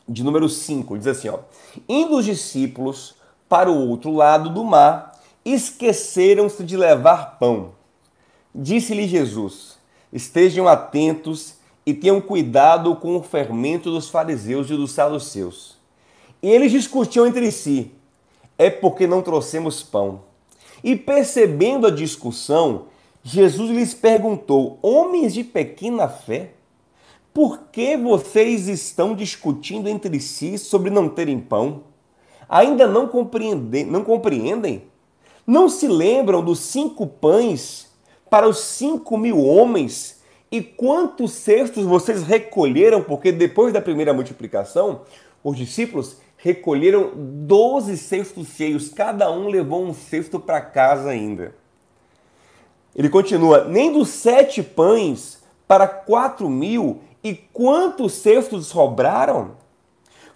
de 0.10 0.24
número 0.24 0.50
5. 0.50 0.98
Diz 0.98 1.08
assim: 1.08 1.30
ó, 1.30 1.40
Indo 1.88 2.18
os 2.18 2.26
discípulos 2.26 3.17
para 3.48 3.72
o 3.72 3.90
outro 3.90 4.12
lado 4.12 4.50
do 4.50 4.64
mar, 4.64 5.20
esqueceram-se 5.46 6.64
de 6.64 6.76
levar 6.76 7.38
pão. 7.40 7.72
Disse-lhe 8.54 9.08
Jesus: 9.08 9.78
Estejam 10.12 10.68
atentos 10.68 11.56
e 11.86 11.94
tenham 11.94 12.20
cuidado 12.20 12.96
com 12.96 13.16
o 13.16 13.24
fermento 13.24 13.90
dos 13.90 14.10
fariseus 14.10 14.70
e 14.70 14.76
dos 14.76 14.92
saduceus. 14.92 15.78
E 16.42 16.50
eles 16.50 16.72
discutiam 16.72 17.26
entre 17.26 17.52
si: 17.52 17.92
É 18.58 18.70
porque 18.70 19.08
não 19.08 19.22
trouxemos 19.22 19.84
pão. 19.84 20.22
E 20.84 20.96
percebendo 20.96 21.88
a 21.88 21.92
discussão, 21.92 22.86
Jesus 23.24 23.70
lhes 23.72 23.94
perguntou: 23.94 24.80
Homens 24.82 25.34
de 25.34 25.44
pequena 25.44 26.08
fé, 26.08 26.52
por 27.34 27.60
que 27.72 27.96
vocês 27.96 28.68
estão 28.68 29.16
discutindo 29.16 29.88
entre 29.88 30.20
si 30.20 30.58
sobre 30.58 30.90
não 30.90 31.08
terem 31.08 31.40
pão? 31.40 31.84
Ainda 32.50 32.88
não 32.88 33.08
compreendem, 33.08 33.86
não 33.86 34.04
compreendem? 34.04 34.84
Não 35.46 35.70
se 35.70 35.88
lembram 35.88 36.44
dos 36.44 36.60
cinco 36.60 37.08
pães 37.08 37.88
para 38.30 38.48
os 38.48 38.60
cinco 38.60 39.18
mil 39.18 39.44
homens? 39.44 40.22
E 40.52 40.62
quantos 40.62 41.32
cestos 41.34 41.86
vocês 41.86 42.24
recolheram? 42.24 43.04
Porque 43.04 43.32
depois 43.32 43.74
da 43.74 43.82
primeira 43.82 44.14
multiplicação, 44.14 45.02
os 45.44 45.58
discípulos 45.58 46.18
recolheram 46.38 47.12
doze 47.16 47.98
cestos 47.98 48.50
cheios, 48.50 48.90
cada 48.90 49.32
um 49.32 49.48
levou 49.48 49.84
um 49.84 49.94
cesto 49.94 50.40
para 50.40 50.62
casa 50.62 51.10
ainda. 51.10 51.54
Ele 52.96 53.10
continua: 53.10 53.66
nem 53.66 53.92
dos 53.92 54.10
sete 54.10 54.64
pães 54.64 55.44
para 55.68 55.88
quatro 55.88 56.50
mil, 56.50 57.02
e 57.24 57.34
quantos 57.34 58.14
cestos 58.14 58.68
sobraram? 58.68 59.52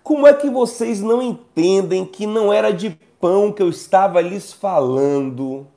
Como 0.03 0.27
é 0.27 0.33
que 0.33 0.49
vocês 0.49 1.01
não 1.01 1.21
entendem 1.21 2.05
que 2.05 2.25
não 2.25 2.51
era 2.51 2.71
de 2.71 2.89
pão 3.19 3.51
que 3.51 3.61
eu 3.61 3.69
estava 3.69 4.19
lhes 4.19 4.51
falando? 4.51 5.67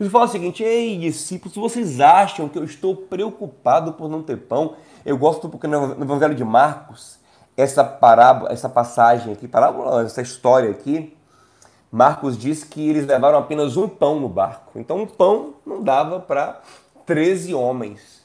Ele 0.00 0.10
fala 0.10 0.24
o 0.24 0.28
seguinte: 0.28 0.62
Ei, 0.62 0.96
discípulos, 0.98 1.56
vocês 1.56 2.00
acham 2.00 2.48
que 2.48 2.58
eu 2.58 2.64
estou 2.64 2.96
preocupado 2.96 3.92
por 3.92 4.08
não 4.08 4.22
ter 4.22 4.36
pão? 4.36 4.74
Eu 5.04 5.16
gosto 5.16 5.48
porque 5.48 5.66
no 5.66 5.92
Evangelho 6.02 6.34
de 6.34 6.44
Marcos, 6.44 7.18
essa 7.56 7.82
parábola, 7.84 8.52
essa 8.52 8.68
passagem 8.68 9.32
aqui, 9.32 9.48
parábola, 9.48 10.02
essa 10.02 10.22
história 10.22 10.70
aqui, 10.70 11.16
Marcos 11.90 12.36
diz 12.36 12.62
que 12.62 12.88
eles 12.88 13.06
levaram 13.06 13.38
apenas 13.38 13.76
um 13.76 13.88
pão 13.88 14.20
no 14.20 14.28
barco. 14.28 14.78
Então, 14.78 14.98
um 14.98 15.06
pão 15.06 15.54
não 15.64 15.82
dava 15.82 16.20
para 16.20 16.60
13 17.06 17.54
homens. 17.54 18.17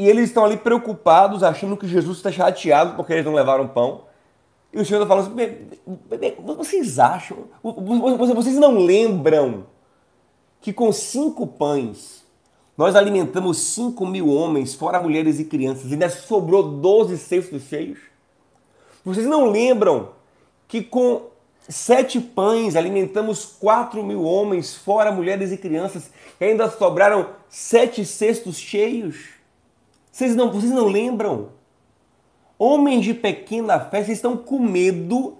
E 0.00 0.08
eles 0.08 0.30
estão 0.30 0.46
ali 0.46 0.56
preocupados, 0.56 1.42
achando 1.42 1.76
que 1.76 1.86
Jesus 1.86 2.16
está 2.16 2.32
chateado 2.32 2.96
porque 2.96 3.12
eles 3.12 3.24
não 3.26 3.34
levaram 3.34 3.68
pão. 3.68 4.04
E 4.72 4.80
o 4.80 4.86
Senhor 4.86 5.06
fala 5.06 5.20
assim: 5.20 5.34
vocês 6.56 6.98
acham, 6.98 7.36
vocês 8.34 8.56
não 8.56 8.78
lembram 8.78 9.66
que 10.58 10.72
com 10.72 10.90
cinco 10.90 11.46
pães 11.46 12.24
nós 12.78 12.96
alimentamos 12.96 13.58
cinco 13.58 14.06
mil 14.06 14.28
homens, 14.30 14.74
fora 14.74 15.02
mulheres 15.02 15.38
e 15.38 15.44
crianças, 15.44 15.90
e 15.90 15.92
ainda 15.92 16.08
sobrou 16.08 16.62
doze 16.62 17.18
cestos 17.18 17.64
cheios? 17.64 17.98
Vocês 19.04 19.26
não 19.26 19.50
lembram 19.50 20.12
que 20.66 20.82
com 20.82 21.26
sete 21.68 22.18
pães 22.18 22.74
alimentamos 22.74 23.44
quatro 23.44 24.02
mil 24.02 24.22
homens, 24.22 24.74
fora 24.74 25.12
mulheres 25.12 25.52
e 25.52 25.58
crianças, 25.58 26.10
e 26.40 26.44
ainda 26.46 26.70
sobraram 26.70 27.26
sete 27.50 28.06
cestos 28.06 28.56
cheios? 28.56 29.38
Vocês 30.20 30.36
não, 30.36 30.52
vocês 30.52 30.70
não 30.70 30.84
lembram? 30.84 31.48
Homens 32.58 33.02
de 33.02 33.14
pequena 33.14 33.80
fé, 33.80 34.04
vocês 34.04 34.18
estão 34.18 34.36
com 34.36 34.58
medo 34.58 35.38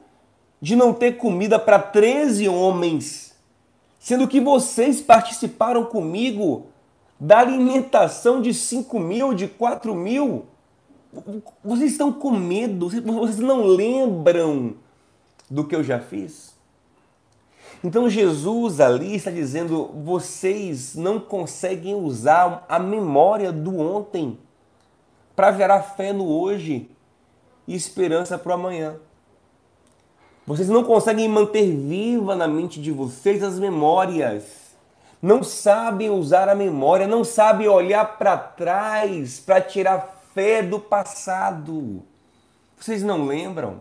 de 0.59 0.75
não 0.75 0.95
ter 0.95 1.19
comida 1.19 1.59
para 1.59 1.79
13 1.79 2.49
homens, 2.49 3.37
sendo 3.99 4.27
que 4.27 4.41
vocês 4.41 5.03
participaram 5.03 5.85
comigo 5.85 6.69
da 7.21 7.41
alimentação 7.41 8.41
de 8.41 8.55
5 8.55 8.99
mil, 8.99 9.35
de 9.35 9.49
4 9.49 9.95
mil. 9.95 10.47
Vocês 11.63 11.93
estão 11.93 12.11
com 12.11 12.31
medo, 12.31 12.89
vocês 12.89 13.39
não 13.39 13.67
lembram 13.67 14.77
do 15.51 15.63
que 15.63 15.77
eu 15.77 15.85
já 15.85 16.01
fiz? 16.01 16.55
Então 17.85 18.09
Jesus 18.09 18.81
ali 18.81 19.15
está 19.15 19.31
dizendo: 19.31 19.91
vocês 20.03 20.95
não 20.95 21.21
conseguem 21.21 21.95
usar 21.95 22.65
a 22.67 22.79
memória 22.79 23.53
do 23.53 23.79
ontem 23.79 24.39
para 25.35 25.53
gerar 25.53 25.83
fé 25.83 26.13
no 26.13 26.27
hoje 26.29 26.91
e 27.67 27.75
esperança 27.75 28.39
para 28.39 28.51
o 28.51 28.55
amanhã. 28.55 28.97
Vocês 30.47 30.69
não 30.69 30.83
conseguem 30.83 31.29
manter 31.29 31.71
viva 31.77 32.35
na 32.35 32.49
mente 32.49 32.81
de 32.81 32.91
vocês 32.91 33.43
as 33.43 33.59
memórias. 33.59 34.75
Não 35.23 35.43
sabem 35.43 36.11
usar 36.11 36.49
a 36.49 36.55
memória, 36.55 37.07
não 37.07 37.23
sabem 37.23 37.69
olhar 37.69 38.19
para 38.19 38.37
trás 38.37 39.39
para 39.39 39.61
tirar 39.61 40.23
fé 40.35 40.63
do 40.63 40.81
passado. 40.81 42.03
Vocês 42.79 43.03
não 43.03 43.27
lembram? 43.27 43.81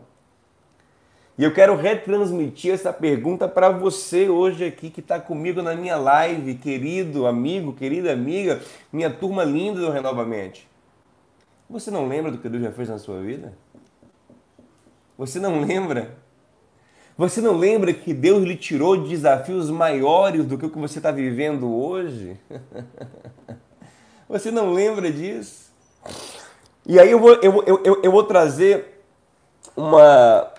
E 1.40 1.44
eu 1.46 1.54
quero 1.54 1.78
retransmitir 1.78 2.74
essa 2.74 2.92
pergunta 2.92 3.48
para 3.48 3.70
você 3.70 4.28
hoje 4.28 4.66
aqui 4.66 4.90
que 4.90 5.00
está 5.00 5.22
comigo 5.22 5.62
na 5.62 5.74
minha 5.74 5.96
live, 5.96 6.56
querido 6.56 7.26
amigo, 7.26 7.72
querida 7.72 8.12
amiga, 8.12 8.62
minha 8.92 9.10
turma 9.10 9.46
linda 9.46 9.80
do 9.80 9.90
Renovamente. 9.90 10.68
Você 11.70 11.92
não 11.92 12.08
lembra 12.08 12.32
do 12.32 12.40
que 12.40 12.50
Deus 12.50 12.64
já 12.64 12.72
fez 12.72 12.90
na 12.90 12.98
sua 12.98 13.22
vida? 13.22 13.54
Você 15.18 15.40
não 15.40 15.62
lembra? 15.62 16.18
Você 17.16 17.42
não 17.42 17.58
lembra 17.58 17.94
que 17.94 18.14
Deus 18.14 18.44
lhe 18.44 18.56
tirou 18.56 18.98
de 18.98 19.10
desafios 19.10 19.70
maiores 19.70 20.46
do 20.46 20.58
que 20.58 20.66
o 20.66 20.70
que 20.70 20.80
você 20.80 20.98
está 20.98 21.12
vivendo 21.12 21.70
hoje? 21.70 22.40
Você 24.30 24.52
não 24.52 24.74
lembra 24.74 25.12
disso? 25.12 25.72
E 26.86 27.00
aí 27.00 27.10
eu 27.10 27.20
vou, 27.20 27.34
eu, 27.42 27.64
eu, 27.66 28.02
eu 28.04 28.12
vou 28.12 28.24
trazer 28.24 29.02
uma, 29.76 30.52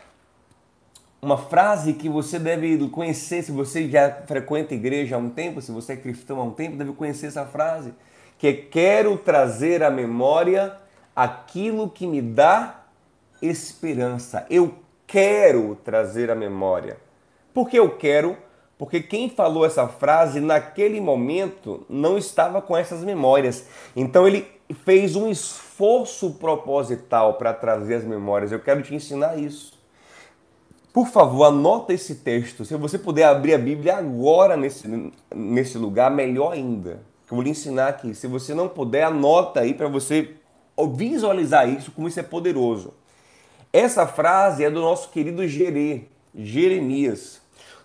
uma 1.23 1.38
frase 1.38 1.93
que 1.93 2.09
você 2.09 2.37
deve 2.37 2.88
conhecer, 2.88 3.45
se 3.45 3.52
você 3.52 3.88
já 3.88 4.11
frequenta 4.26 4.75
a 4.75 4.76
igreja 4.76 5.14
há 5.14 5.19
um 5.21 5.31
tempo, 5.31 5.62
se 5.62 5.71
você 5.71 5.93
é 5.93 5.97
cristão 5.97 6.40
há 6.40 6.43
um 6.43 6.50
tempo, 6.50 6.76
deve 6.76 6.93
conhecer 6.95 7.26
essa 7.26 7.47
frase, 7.47 7.95
que 8.37 8.49
é 8.49 8.52
quero 8.52 9.17
trazer 9.17 9.85
à 9.85 9.90
memória 9.90 10.76
aquilo 11.14 11.88
que 11.88 12.07
me 12.07 12.23
dá 12.23 12.85
esperança. 13.43 14.47
Eu 14.49 14.75
quero 15.07 15.76
trazer 15.85 16.31
à 16.31 16.35
memória. 16.35 16.99
Por 17.52 17.69
que 17.69 17.79
eu 17.79 17.97
quero? 17.97 18.37
Porque 18.79 19.00
quem 19.00 19.29
falou 19.29 19.67
essa 19.67 19.87
frase 19.88 20.40
naquele 20.40 21.00
momento 21.00 21.85
não 21.88 22.17
estava 22.17 22.62
com 22.62 22.76
essas 22.76 23.05
memórias. 23.05 23.67
Então 23.95 24.26
ele 24.26 24.47
fez 24.85 25.17
um 25.17 25.29
esforço 25.29 26.33
proposital 26.35 27.35
para 27.35 27.52
trazer 27.52 27.97
as 27.97 28.05
memórias. 28.05 28.52
Eu 28.52 28.61
quero 28.61 28.83
te 28.83 28.95
ensinar 28.95 29.38
isso. 29.38 29.79
Por 30.93 31.07
favor, 31.07 31.45
anota 31.45 31.93
esse 31.93 32.17
texto. 32.17 32.64
Se 32.64 32.75
você 32.76 32.99
puder 32.99 33.25
abrir 33.25 33.55
a 33.55 33.59
Bíblia 33.59 33.97
agora 33.97 34.57
nesse, 34.57 35.12
nesse 35.35 35.79
lugar, 35.79 36.11
melhor 36.11 36.52
ainda. 36.52 37.02
Eu 37.31 37.37
vou 37.37 37.43
lhe 37.43 37.50
ensinar 37.50 37.88
aqui. 37.88 38.14
Se 38.14 38.26
você 38.26 38.55
não 38.55 38.69
puder, 38.69 39.05
anota 39.05 39.61
aí 39.61 39.73
para 39.73 39.87
você 39.88 40.37
visualizar 40.89 41.69
isso, 41.69 41.93
como 41.93 42.09
isso 42.09 42.21
é 42.21 42.23
poderoso. 42.23 42.95
Essa 43.73 44.07
frase 44.07 44.65
é 44.65 44.71
do 44.71 44.81
nosso 44.81 45.11
querido 45.11 45.43
Jeremias, 46.35 47.41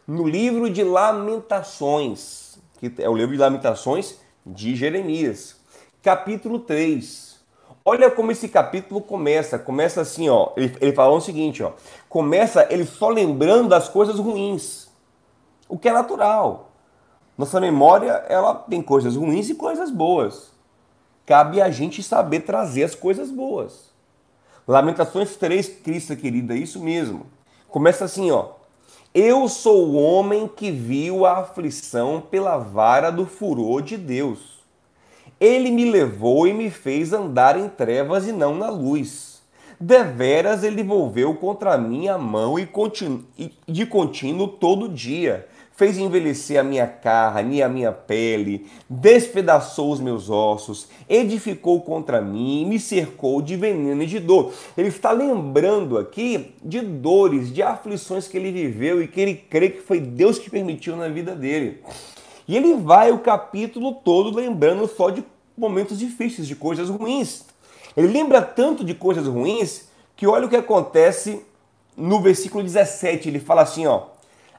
no 0.08 0.28
livro 0.28 0.70
de 0.70 0.84
Lamentações, 0.84 2.58
que 2.80 2.92
é 3.00 3.10
o 3.10 3.16
livro 3.16 3.34
de 3.34 3.42
Lamentações 3.42 4.18
de 4.46 4.76
Jeremias, 4.76 5.58
capítulo 6.02 6.60
3. 6.60 7.36
Olha 7.88 8.10
como 8.10 8.32
esse 8.32 8.50
capítulo 8.50 9.00
começa. 9.00 9.60
Começa 9.60 10.02
assim, 10.02 10.28
ó. 10.28 10.52
Ele, 10.58 10.76
ele 10.82 10.94
fala 10.94 11.14
o 11.14 11.22
seguinte, 11.22 11.62
ó. 11.62 11.74
Começa 12.10 12.66
ele 12.72 12.84
só 12.84 13.10
lembrando 13.10 13.70
das 13.70 13.88
coisas 13.88 14.18
ruins. 14.18 14.90
O 15.70 15.78
que 15.78 15.88
é 15.88 15.94
natural. 15.94 16.72
Nossa 17.38 17.60
memória, 17.60 18.26
ela 18.28 18.56
tem 18.56 18.82
coisas 18.82 19.16
ruins 19.16 19.50
e 19.50 19.56
coisas 19.56 19.92
boas. 19.92 20.55
Cabe 21.26 21.62
a 21.62 21.72
gente 21.72 22.04
saber 22.04 22.42
trazer 22.42 22.84
as 22.84 22.94
coisas 22.94 23.32
boas. 23.32 23.90
Lamentações 24.68 25.36
3, 25.36 25.68
Cristo 25.84 26.16
querida, 26.16 26.54
é 26.54 26.58
isso 26.58 26.80
mesmo. 26.80 27.26
Começa 27.68 28.06
assim, 28.06 28.32
ó. 28.32 28.50
Eu 29.14 29.48
sou 29.48 29.88
o 29.88 29.96
homem 29.96 30.48
que 30.48 30.70
viu 30.70 31.26
a 31.26 31.40
aflição 31.40 32.22
pela 32.22 32.58
vara 32.58 33.12
do 33.12 33.26
furor 33.26 33.82
de 33.82 33.96
Deus. 33.96 34.56
Ele 35.40 35.72
me 35.72 35.90
levou 35.90 36.48
e 36.48 36.54
me 36.54 36.70
fez 36.70 37.14
andar 37.14 37.58
em 37.58 37.70
trevas 37.70 38.28
e 38.28 38.32
não 38.32 38.56
na 38.56 38.70
luz. 38.70 39.35
Deveras 39.80 40.64
ele 40.64 40.84
volveu 40.84 41.34
contra 41.36 41.78
mim 41.78 42.08
a 42.08 42.18
mão 42.18 42.58
e, 42.58 42.68
de 43.68 43.86
contínuo 43.86 44.48
todo 44.48 44.90
dia. 44.90 45.48
Fez 45.76 45.98
envelhecer 45.98 46.58
a 46.58 46.64
minha 46.64 46.88
carne 46.88 47.58
e 47.58 47.64
a 47.64 47.68
minha 47.68 47.92
pele, 47.92 48.66
despedaçou 48.90 49.92
os 49.92 50.00
meus 50.00 50.30
ossos, 50.30 50.88
edificou 51.10 51.82
contra 51.82 52.22
mim 52.22 52.62
e 52.62 52.66
me 52.66 52.80
cercou 52.80 53.42
de 53.42 53.58
veneno 53.58 54.02
e 54.02 54.06
de 54.06 54.20
dor. 54.22 54.54
Ele 54.78 54.88
está 54.88 55.12
lembrando 55.12 55.98
aqui 55.98 56.56
de 56.64 56.80
dores, 56.80 57.54
de 57.54 57.62
aflições 57.62 58.26
que 58.26 58.38
ele 58.38 58.54
viveu 58.54 59.04
e 59.04 59.08
que 59.10 59.20
ele 59.20 59.36
crê 59.36 59.70
que 59.70 59.82
foi 59.82 60.00
Deus 60.00 60.40
que 60.40 60.50
permitiu 60.50 60.96
na 60.96 61.10
vida 61.10 61.36
dele. 61.36 61.82
E 62.48 62.56
ele 62.56 62.76
vai 62.76 63.12
o 63.12 63.20
capítulo 63.20 63.96
todo 63.96 64.34
lembrando 64.34 64.88
só 64.88 65.10
de 65.10 65.26
momentos 65.58 66.00
difíceis, 66.00 66.48
de 66.48 66.56
coisas 66.56 66.90
ruins. 66.90 67.44
Ele 67.96 68.08
lembra 68.08 68.42
tanto 68.42 68.84
de 68.84 68.94
coisas 68.94 69.28
ruins 69.28 69.88
que 70.16 70.28
olha 70.28 70.46
o 70.46 70.50
que 70.50 70.56
acontece 70.56 71.46
no 71.96 72.22
versículo 72.22 72.64
17. 72.64 73.30
Ele 73.30 73.40
fala 73.40 73.62
assim, 73.62 73.86
ó: 73.86 74.08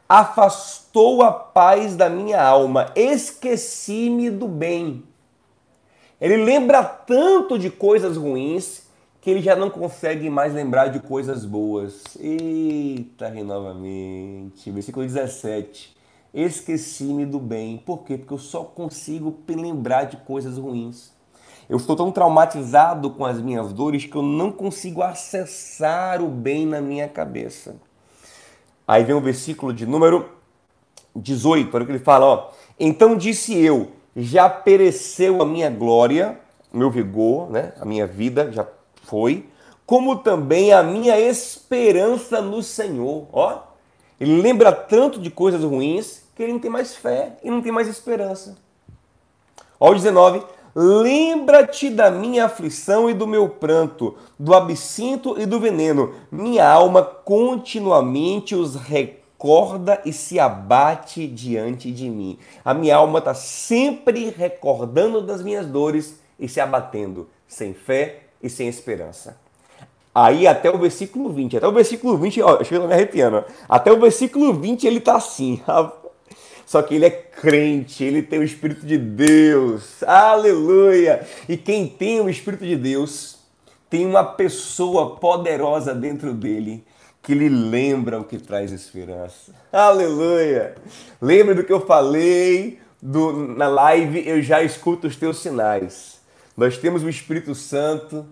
Afastou 0.08 1.22
a 1.22 1.32
paz 1.32 1.96
da 1.96 2.08
minha 2.08 2.42
alma, 2.42 2.92
esqueci-me 2.94 4.30
do 4.30 4.48
bem. 4.48 5.04
Ele 6.20 6.36
lembra 6.36 6.82
tanto 6.82 7.58
de 7.58 7.70
coisas 7.70 8.16
ruins 8.16 8.86
que 9.20 9.30
ele 9.30 9.42
já 9.42 9.54
não 9.54 9.68
consegue 9.68 10.30
mais 10.30 10.54
lembrar 10.54 10.88
de 10.88 11.00
coisas 11.00 11.44
boas. 11.44 12.02
Eita, 12.18 13.28
renovamente. 13.28 14.70
Versículo 14.70 15.04
17 15.04 15.96
esqueci-me 16.36 17.24
do 17.24 17.40
bem. 17.40 17.78
Por 17.78 18.04
quê? 18.04 18.18
Porque 18.18 18.34
eu 18.34 18.38
só 18.38 18.62
consigo 18.62 19.34
lembrar 19.48 20.04
de 20.04 20.18
coisas 20.18 20.58
ruins. 20.58 21.15
Eu 21.68 21.76
estou 21.76 21.96
tão 21.96 22.12
traumatizado 22.12 23.10
com 23.10 23.24
as 23.24 23.40
minhas 23.40 23.72
dores 23.72 24.04
que 24.04 24.14
eu 24.14 24.22
não 24.22 24.52
consigo 24.52 25.02
acessar 25.02 26.22
o 26.22 26.28
bem 26.28 26.64
na 26.64 26.80
minha 26.80 27.08
cabeça. 27.08 27.76
Aí 28.86 29.02
vem 29.02 29.16
o 29.16 29.20
versículo 29.20 29.72
de 29.72 29.84
número 29.84 30.28
18, 31.14 31.74
olha 31.74 31.82
o 31.82 31.86
que 31.86 31.92
ele 31.92 31.98
fala, 31.98 32.26
ó. 32.26 32.50
Então 32.78 33.16
disse 33.16 33.56
eu, 33.58 33.90
já 34.14 34.48
pereceu 34.48 35.42
a 35.42 35.46
minha 35.46 35.68
glória, 35.68 36.38
meu 36.72 36.90
vigor, 36.90 37.50
né? 37.50 37.72
A 37.80 37.84
minha 37.84 38.06
vida 38.06 38.52
já 38.52 38.66
foi, 39.02 39.48
como 39.84 40.16
também 40.16 40.72
a 40.72 40.84
minha 40.84 41.18
esperança 41.18 42.40
no 42.40 42.62
Senhor, 42.62 43.26
ó. 43.32 43.62
Ele 44.20 44.40
lembra 44.40 44.70
tanto 44.72 45.20
de 45.20 45.30
coisas 45.30 45.64
ruins 45.64 46.22
que 46.34 46.42
ele 46.42 46.52
não 46.52 46.60
tem 46.60 46.70
mais 46.70 46.94
fé 46.94 47.36
e 47.42 47.50
não 47.50 47.60
tem 47.60 47.72
mais 47.72 47.88
esperança. 47.88 48.56
Ó, 49.80 49.92
19. 49.92 50.42
Lembra-te 50.78 51.88
da 51.88 52.10
minha 52.10 52.44
aflição 52.44 53.08
e 53.08 53.14
do 53.14 53.26
meu 53.26 53.48
pranto, 53.48 54.14
do 54.38 54.52
absinto 54.52 55.40
e 55.40 55.46
do 55.46 55.58
veneno. 55.58 56.12
Minha 56.30 56.68
alma 56.68 57.02
continuamente 57.02 58.54
os 58.54 58.74
recorda 58.76 60.02
e 60.04 60.12
se 60.12 60.38
abate 60.38 61.26
diante 61.26 61.90
de 61.90 62.10
mim. 62.10 62.38
A 62.62 62.74
minha 62.74 62.96
alma 62.96 63.20
está 63.20 63.32
sempre 63.32 64.28
recordando 64.28 65.22
das 65.22 65.42
minhas 65.42 65.64
dores 65.64 66.20
e 66.38 66.46
se 66.46 66.60
abatendo, 66.60 67.26
sem 67.48 67.72
fé 67.72 68.24
e 68.42 68.50
sem 68.50 68.68
esperança. 68.68 69.38
Aí 70.14 70.46
até 70.46 70.70
o 70.70 70.76
versículo 70.76 71.30
20, 71.30 71.56
até 71.56 71.66
o 71.66 71.72
versículo 71.72 72.18
20, 72.18 72.42
ó, 72.42 72.58
eu 72.70 72.86
me 72.86 72.92
arrepiando, 72.92 73.44
até 73.66 73.90
o 73.90 73.98
versículo 73.98 74.52
20 74.52 74.86
ele 74.86 75.00
tá 75.00 75.16
assim, 75.16 75.62
só 76.66 76.82
que 76.82 76.96
ele 76.96 77.06
é 77.06 77.10
crente, 77.10 78.02
ele 78.02 78.20
tem 78.22 78.40
o 78.40 78.42
Espírito 78.42 78.84
de 78.84 78.98
Deus. 78.98 80.02
Aleluia! 80.02 81.24
E 81.48 81.56
quem 81.56 81.86
tem 81.86 82.20
o 82.20 82.28
Espírito 82.28 82.66
de 82.66 82.74
Deus 82.74 83.38
tem 83.88 84.04
uma 84.04 84.24
pessoa 84.24 85.14
poderosa 85.14 85.94
dentro 85.94 86.34
dele 86.34 86.84
que 87.22 87.34
lhe 87.34 87.48
lembra 87.48 88.18
o 88.20 88.24
que 88.24 88.36
traz 88.36 88.72
esperança. 88.72 89.54
Aleluia! 89.72 90.74
Lembra 91.22 91.54
do 91.54 91.62
que 91.62 91.72
eu 91.72 91.86
falei 91.86 92.80
do, 93.00 93.32
na 93.32 93.68
live? 93.68 94.28
Eu 94.28 94.42
já 94.42 94.60
escuto 94.60 95.06
os 95.06 95.14
teus 95.14 95.38
sinais. 95.38 96.20
Nós 96.56 96.78
temos 96.78 97.04
o 97.04 97.08
Espírito 97.08 97.54
Santo, 97.54 98.26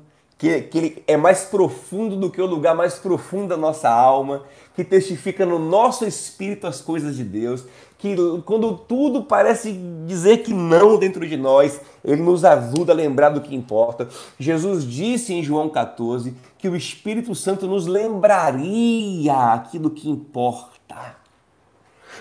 que, 0.44 0.60
que 0.62 0.78
ele 0.78 1.02
é 1.06 1.16
mais 1.16 1.44
profundo 1.44 2.16
do 2.16 2.30
que 2.30 2.40
o 2.40 2.46
lugar 2.46 2.74
mais 2.74 2.94
profundo 2.94 3.48
da 3.48 3.56
nossa 3.56 3.88
alma, 3.88 4.42
que 4.76 4.84
testifica 4.84 5.46
no 5.46 5.58
nosso 5.58 6.04
espírito 6.04 6.66
as 6.66 6.80
coisas 6.80 7.16
de 7.16 7.24
Deus, 7.24 7.64
que 7.96 8.14
quando 8.44 8.76
tudo 8.76 9.22
parece 9.22 9.72
dizer 10.06 10.38
que 10.38 10.52
não 10.52 10.98
dentro 10.98 11.26
de 11.26 11.36
nós, 11.36 11.80
ele 12.04 12.20
nos 12.20 12.44
ajuda 12.44 12.92
a 12.92 12.96
lembrar 12.96 13.30
do 13.30 13.40
que 13.40 13.54
importa. 13.54 14.08
Jesus 14.38 14.84
disse 14.84 15.32
em 15.32 15.42
João 15.42 15.70
14 15.70 16.34
que 16.58 16.68
o 16.68 16.76
Espírito 16.76 17.34
Santo 17.34 17.66
nos 17.66 17.86
lembraria 17.86 19.32
aquilo 19.34 19.88
que 19.88 20.10
importa. 20.10 21.24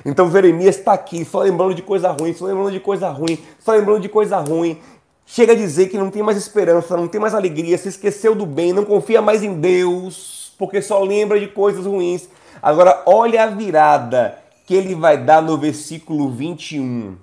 Então 0.06 0.32
Jeremias 0.32 0.78
está 0.78 0.94
aqui, 0.94 1.24
só 1.26 1.42
lembrando 1.42 1.76
de 1.76 1.82
coisa 1.82 2.12
ruim, 2.12 2.34
só 2.34 2.46
lembrando 2.46 2.72
de 2.72 2.80
coisa 2.80 3.10
ruim, 3.10 3.38
só 3.60 3.74
lembrando 3.74 4.00
de 4.00 4.10
coisa 4.10 4.38
ruim. 4.40 4.80
Chega 5.26 5.54
a 5.54 5.56
dizer 5.56 5.88
que 5.88 5.98
não 5.98 6.10
tem 6.10 6.22
mais 6.22 6.38
esperança, 6.38 6.98
não 6.98 7.08
tem 7.08 7.20
mais 7.20 7.34
alegria, 7.34 7.78
se 7.78 7.90
esqueceu 7.90 8.36
do 8.36 8.46
bem, 8.46 8.74
não 8.74 8.86
confia 8.86 9.22
mais 9.22 9.42
em 9.42 9.54
Deus, 9.54 10.54
porque 10.58 10.82
só 10.82 11.02
lembra 11.02 11.40
de 11.40 11.48
coisas 11.48 11.86
ruins. 11.86 12.28
Agora, 12.62 13.02
olha 13.06 13.44
a 13.44 13.48
virada 13.48 14.38
que 14.66 14.76
ele 14.76 14.96
vai 14.96 15.18
dar 15.18 15.42
no 15.42 15.58
versículo 15.58 16.30
21. 16.30 17.18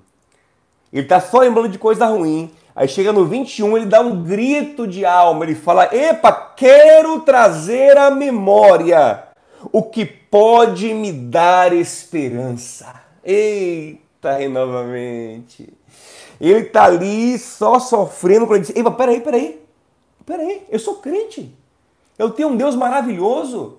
Ele 0.92 1.02
está 1.02 1.20
só 1.20 1.38
lembrando 1.40 1.68
de 1.68 1.78
coisa 1.78 2.06
ruim. 2.06 2.50
Aí 2.74 2.88
chega 2.88 3.12
no 3.12 3.26
21, 3.26 3.76
ele 3.76 3.86
dá 3.86 4.00
um 4.00 4.22
grito 4.22 4.86
de 4.86 5.04
alma. 5.04 5.44
Ele 5.44 5.54
fala: 5.54 5.94
Epa, 5.94 6.32
quero 6.32 7.20
trazer 7.20 7.96
à 7.96 8.10
memória 8.10 9.24
o 9.72 9.82
que 9.82 10.04
pode 10.04 10.92
me 10.94 11.12
dar 11.12 11.72
esperança. 11.72 12.94
Eita, 13.24 14.48
novamente. 14.48 15.72
Ele 16.40 16.60
está 16.60 16.84
ali 16.84 17.38
só 17.38 17.78
sofrendo 17.78 18.46
quando 18.46 18.56
ele 18.56 18.66
diz: 18.66 18.76
Epa, 18.76 18.90
peraí, 18.90 19.20
peraí. 19.20 19.60
Peraí, 20.24 20.62
eu 20.70 20.78
sou 20.78 20.96
crente. 20.96 21.54
Eu 22.18 22.30
tenho 22.30 22.48
um 22.48 22.56
Deus 22.56 22.74
maravilhoso. 22.74 23.78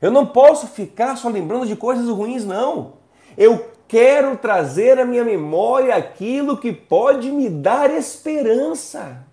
Eu 0.00 0.10
não 0.10 0.26
posso 0.26 0.66
ficar 0.66 1.16
só 1.16 1.28
lembrando 1.28 1.66
de 1.66 1.76
coisas 1.76 2.08
ruins, 2.08 2.44
não. 2.44 2.94
Eu 3.36 3.66
quero 3.86 4.36
trazer 4.36 4.98
à 4.98 5.04
minha 5.04 5.24
memória 5.24 5.94
aquilo 5.94 6.56
que 6.56 6.72
pode 6.72 7.30
me 7.30 7.48
dar 7.48 7.90
esperança. 7.90 9.24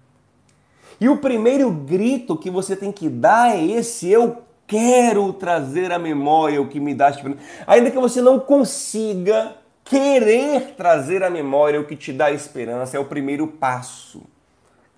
E 1.01 1.07
o 1.07 1.17
primeiro 1.17 1.71
grito 1.71 2.37
que 2.37 2.49
você 2.49 2.75
tem 2.75 2.91
que 2.91 3.09
dar 3.09 3.55
é 3.55 3.65
esse: 3.65 4.09
eu 4.09 4.43
quero 4.67 5.33
trazer 5.33 5.91
à 5.91 5.97
memória 5.97 6.61
o 6.61 6.67
que 6.67 6.79
me 6.79 6.93
dá 6.93 7.09
esperança. 7.09 7.41
Ainda 7.65 7.89
que 7.89 7.97
você 7.97 8.21
não 8.21 8.39
consiga 8.39 9.55
querer 9.89 10.75
trazer 10.75 11.23
à 11.23 11.31
memória 11.31 11.81
o 11.81 11.85
que 11.85 11.95
te 11.95 12.13
dá 12.13 12.31
esperança, 12.31 12.95
é 12.95 12.99
o 12.99 13.05
primeiro 13.05 13.47
passo. 13.47 14.21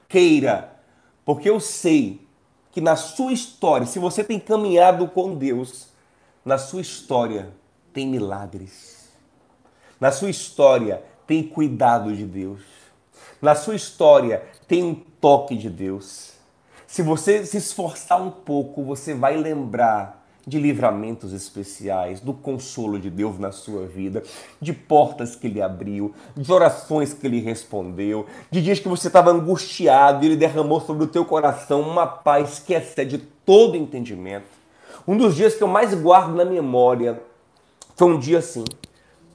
Queira, 0.09 0.75
porque 1.23 1.49
eu 1.49 1.61
sei 1.61 2.27
que 2.73 2.81
na 2.81 2.97
sua 2.97 3.31
história, 3.31 3.87
se 3.87 3.99
você 3.99 4.21
tem 4.21 4.37
caminhado 4.37 5.07
com 5.07 5.33
Deus, 5.33 5.87
na 6.43 6.57
sua 6.57 6.81
história 6.81 7.49
tem 7.93 8.05
milagres. 8.05 9.09
Na 9.97 10.11
sua 10.11 10.29
história 10.29 11.01
tem 11.25 11.41
cuidado 11.41 12.13
de 12.13 12.25
Deus. 12.25 12.61
Na 13.41 13.55
sua 13.55 13.75
história 13.75 14.43
tem 14.67 14.83
um 14.83 14.93
toque 14.93 15.55
de 15.55 15.69
Deus. 15.69 16.33
Se 16.85 17.01
você 17.01 17.45
se 17.45 17.55
esforçar 17.55 18.21
um 18.21 18.29
pouco, 18.29 18.83
você 18.83 19.13
vai 19.13 19.37
lembrar 19.37 20.20
de 20.45 20.59
livramentos 20.59 21.33
especiais, 21.33 22.19
do 22.19 22.33
consolo 22.33 22.99
de 22.99 23.09
Deus 23.09 23.37
na 23.37 23.51
sua 23.51 23.85
vida, 23.85 24.23
de 24.59 24.73
portas 24.73 25.35
que 25.35 25.47
ele 25.47 25.61
abriu, 25.61 26.13
de 26.35 26.51
orações 26.51 27.13
que 27.13 27.27
ele 27.27 27.39
respondeu, 27.39 28.25
de 28.49 28.61
dias 28.61 28.79
que 28.79 28.87
você 28.87 29.07
estava 29.07 29.31
angustiado 29.31 30.23
e 30.23 30.29
ele 30.29 30.35
derramou 30.35 30.81
sobre 30.81 31.03
o 31.03 31.07
teu 31.07 31.23
coração 31.23 31.81
uma 31.81 32.07
paz 32.07 32.59
que 32.59 32.73
excede 32.73 33.19
todo 33.45 33.77
entendimento. 33.77 34.45
Um 35.07 35.17
dos 35.17 35.35
dias 35.35 35.55
que 35.55 35.63
eu 35.63 35.67
mais 35.67 35.93
guardo 35.93 36.35
na 36.35 36.45
memória 36.45 37.21
foi 37.95 38.07
um 38.11 38.19
dia 38.19 38.39
assim. 38.39 38.63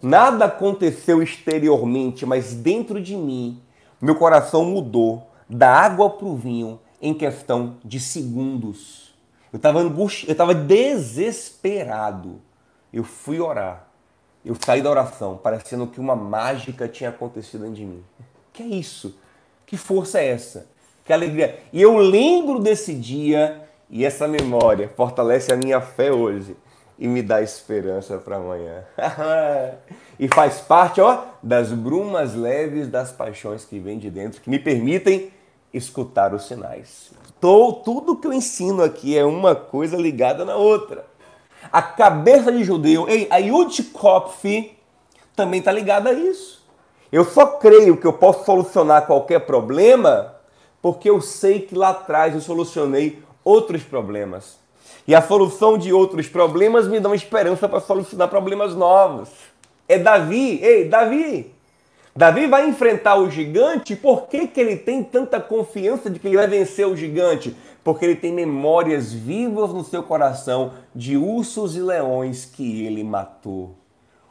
Nada 0.02 0.44
aconteceu 0.44 1.22
exteriormente, 1.22 2.26
mas 2.26 2.54
dentro 2.54 3.00
de 3.00 3.16
mim, 3.16 3.60
meu 4.00 4.14
coração 4.14 4.64
mudou 4.64 5.26
da 5.48 5.72
água 5.72 6.10
para 6.10 6.26
o 6.26 6.36
vinho 6.36 6.78
em 7.00 7.14
questão 7.14 7.76
de 7.84 7.98
segundos. 7.98 9.15
Eu 9.52 9.56
estava 9.56 9.80
eu 9.80 10.09
estava 10.28 10.54
desesperado. 10.54 12.40
Eu 12.92 13.04
fui 13.04 13.40
orar. 13.40 13.87
Eu 14.44 14.56
saí 14.64 14.80
da 14.80 14.90
oração, 14.90 15.37
parecendo 15.37 15.87
que 15.87 15.98
uma 15.98 16.14
mágica 16.14 16.87
tinha 16.87 17.11
acontecido 17.11 17.62
dentro 17.62 17.76
de 17.76 17.85
mim. 17.85 18.04
Que 18.52 18.62
é 18.62 18.66
isso? 18.66 19.18
Que 19.66 19.76
força 19.76 20.20
é 20.20 20.28
essa? 20.28 20.68
Que 21.04 21.12
alegria. 21.12 21.59
E 21.72 21.82
eu 21.82 21.96
lembro 21.96 22.61
desse 22.61 22.94
dia 22.94 23.62
e 23.90 24.04
essa 24.04 24.26
memória 24.28 24.88
fortalece 24.96 25.52
a 25.52 25.56
minha 25.56 25.80
fé 25.80 26.12
hoje 26.12 26.56
e 26.98 27.06
me 27.06 27.22
dá 27.22 27.42
esperança 27.42 28.18
para 28.18 28.37
amanhã. 28.37 28.85
e 30.18 30.28
faz 30.28 30.61
parte, 30.61 31.00
ó, 31.00 31.24
das 31.42 31.72
brumas 31.72 32.35
leves 32.35 32.88
das 32.88 33.12
paixões 33.12 33.64
que 33.64 33.78
vêm 33.78 33.98
de 33.98 34.11
dentro, 34.11 34.40
que 34.40 34.48
me 34.48 34.59
permitem 34.59 35.30
escutar 35.76 36.34
os 36.34 36.46
sinais. 36.46 37.10
Tô, 37.40 37.72
tudo 37.72 38.16
que 38.16 38.26
eu 38.26 38.32
ensino 38.32 38.82
aqui 38.82 39.16
é 39.16 39.24
uma 39.24 39.54
coisa 39.54 39.96
ligada 39.96 40.44
na 40.44 40.56
outra. 40.56 41.04
A 41.72 41.82
cabeça 41.82 42.50
de 42.52 42.64
judeu, 42.64 43.08
ei, 43.08 43.26
a 43.30 43.38
Yudkopf 43.38 44.44
também 45.34 45.60
está 45.60 45.72
ligada 45.72 46.10
a 46.10 46.12
isso. 46.12 46.64
Eu 47.12 47.24
só 47.24 47.46
creio 47.46 47.96
que 47.96 48.06
eu 48.06 48.12
posso 48.12 48.44
solucionar 48.44 49.06
qualquer 49.06 49.40
problema 49.40 50.34
porque 50.80 51.10
eu 51.10 51.20
sei 51.20 51.60
que 51.60 51.74
lá 51.74 51.90
atrás 51.90 52.34
eu 52.34 52.40
solucionei 52.40 53.22
outros 53.44 53.82
problemas. 53.82 54.58
E 55.06 55.14
a 55.14 55.22
solução 55.22 55.78
de 55.78 55.92
outros 55.92 56.28
problemas 56.28 56.88
me 56.88 57.00
dá 57.00 57.14
esperança 57.14 57.68
para 57.68 57.80
solucionar 57.80 58.28
problemas 58.28 58.74
novos. 58.74 59.28
É 59.88 59.98
Davi, 59.98 60.60
ei, 60.62 60.88
Davi, 60.88 61.54
Davi 62.16 62.46
vai 62.46 62.66
enfrentar 62.66 63.16
o 63.16 63.31
gigante, 63.31 63.94
por 63.94 64.26
que, 64.26 64.48
que 64.48 64.59
ele 64.59 64.76
tem 64.76 65.05
tanta 65.05 65.38
confiança 65.38 66.09
de 66.09 66.18
que 66.18 66.26
ele 66.26 66.38
vai 66.38 66.46
vencer 66.46 66.87
o 66.87 66.96
gigante? 66.96 67.55
Porque 67.85 68.07
ele 68.07 68.16
tem 68.16 68.33
memórias 68.33 69.12
vivas 69.12 69.70
no 69.70 69.85
seu 69.85 70.02
coração 70.02 70.72
de 70.94 71.16
ursos 71.16 71.76
e 71.76 71.81
leões 71.81 72.46
que 72.46 72.87
ele 72.87 73.05
matou. 73.05 73.74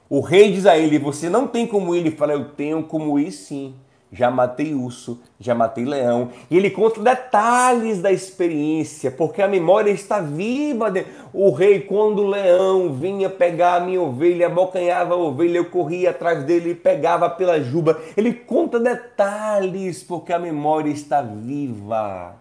O 0.09 0.19
rei 0.19 0.51
diz 0.51 0.65
a 0.65 0.75
ele: 0.75 0.97
Você 0.97 1.29
não 1.29 1.47
tem 1.47 1.67
como 1.67 1.93
ir. 1.93 1.99
Ele 1.99 2.11
fala: 2.11 2.33
Eu 2.33 2.49
tenho 2.49 2.81
como 2.83 3.19
ir 3.19 3.31
sim 3.31 3.75
já 4.11 4.31
matei 4.31 4.73
urso, 4.73 5.19
já 5.39 5.53
matei 5.53 5.85
leão. 5.85 6.29
E 6.49 6.57
ele 6.57 6.69
conta 6.69 7.01
detalhes 7.01 8.01
da 8.01 8.11
experiência, 8.11 9.11
porque 9.11 9.41
a 9.41 9.47
memória 9.47 9.91
está 9.91 10.19
viva. 10.19 10.93
O 11.33 11.51
rei, 11.51 11.81
quando 11.81 12.19
o 12.19 12.27
leão 12.27 12.93
vinha 12.93 13.29
pegar 13.29 13.75
a 13.75 13.79
minha 13.79 14.01
ovelha, 14.01 14.47
abocanhava 14.47 15.13
a 15.13 15.17
ovelha, 15.17 15.57
eu 15.57 15.65
corria 15.65 16.11
atrás 16.11 16.43
dele 16.43 16.71
e 16.71 16.75
pegava 16.75 17.29
pela 17.29 17.61
juba. 17.61 17.99
Ele 18.15 18.33
conta 18.33 18.79
detalhes, 18.79 20.03
porque 20.03 20.31
a 20.31 20.39
memória 20.39 20.89
está 20.89 21.21
viva. 21.21 22.35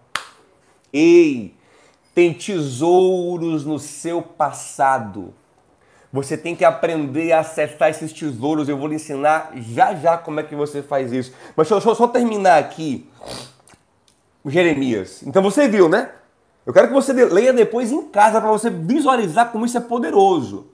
Ei, 0.93 1.53
tem 2.13 2.33
tesouros 2.33 3.65
no 3.65 3.77
seu 3.77 4.21
passado 4.21 5.33
você 6.15 6.37
tem 6.37 6.55
que 6.55 6.63
aprender 6.63 7.33
a 7.33 7.41
acessar 7.41 7.89
esses 7.89 8.13
tesouros. 8.13 8.69
Eu 8.69 8.77
vou 8.77 8.87
lhe 8.87 8.95
ensinar 8.95 9.51
já 9.55 9.93
já 9.93 10.17
como 10.17 10.39
é 10.39 10.43
que 10.43 10.55
você 10.55 10.81
faz 10.81 11.11
isso. 11.11 11.33
Mas 11.55 11.67
deixa 11.67 11.89
eu 11.89 11.95
só 11.95 12.07
terminar 12.07 12.57
aqui 12.57 13.09
Jeremias. 14.45 15.21
Então 15.23 15.43
você 15.43 15.67
viu, 15.67 15.89
né? 15.89 16.11
Eu 16.65 16.71
quero 16.71 16.87
que 16.87 16.93
você 16.93 17.11
leia 17.11 17.51
depois 17.51 17.91
em 17.91 18.03
casa 18.03 18.39
para 18.39 18.49
você 18.49 18.69
visualizar 18.69 19.51
como 19.51 19.65
isso 19.65 19.77
é 19.77 19.81
poderoso. 19.81 20.67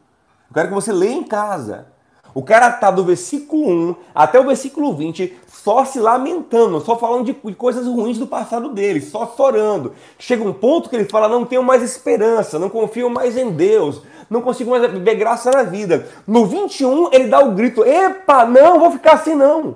Eu 0.48 0.54
quero 0.54 0.68
que 0.68 0.76
você 0.76 0.94
leia 0.94 1.14
em 1.14 1.24
casa. 1.24 1.88
O 2.34 2.44
cara 2.44 2.72
tá 2.72 2.92
do 2.92 3.04
versículo 3.04 3.68
1 3.90 3.96
até 4.16 4.40
o 4.40 4.46
versículo 4.46 4.96
20 4.96 5.38
só 5.48 5.84
se 5.84 6.00
lamentando, 6.00 6.80
só 6.80 6.98
falando 6.98 7.26
de 7.26 7.34
coisas 7.54 7.86
ruins 7.86 8.18
do 8.18 8.26
passado 8.26 8.70
dele, 8.70 9.02
só 9.02 9.34
chorando. 9.36 9.94
Chega 10.18 10.44
um 10.44 10.54
ponto 10.54 10.90
que 10.90 10.96
ele 10.96 11.10
fala: 11.10 11.28
não 11.28 11.46
tenho 11.46 11.62
mais 11.62 11.84
esperança, 11.84 12.58
não 12.58 12.70
confio 12.70 13.10
mais 13.10 13.36
em 13.38 13.52
Deus, 13.52 14.02
não 14.32 14.42
consigo 14.42 14.72
mais 14.72 14.90
ver 14.90 15.16
graça 15.16 15.52
na 15.52 15.64
vida. 15.64 16.08
No 16.26 16.46
21, 16.46 17.10
ele 17.12 17.28
dá 17.28 17.42
o 17.42 17.52
grito: 17.52 17.84
Epa, 17.84 18.46
não, 18.46 18.80
vou 18.80 18.92
ficar 18.92 19.16
assim 19.16 19.36
não. 19.36 19.76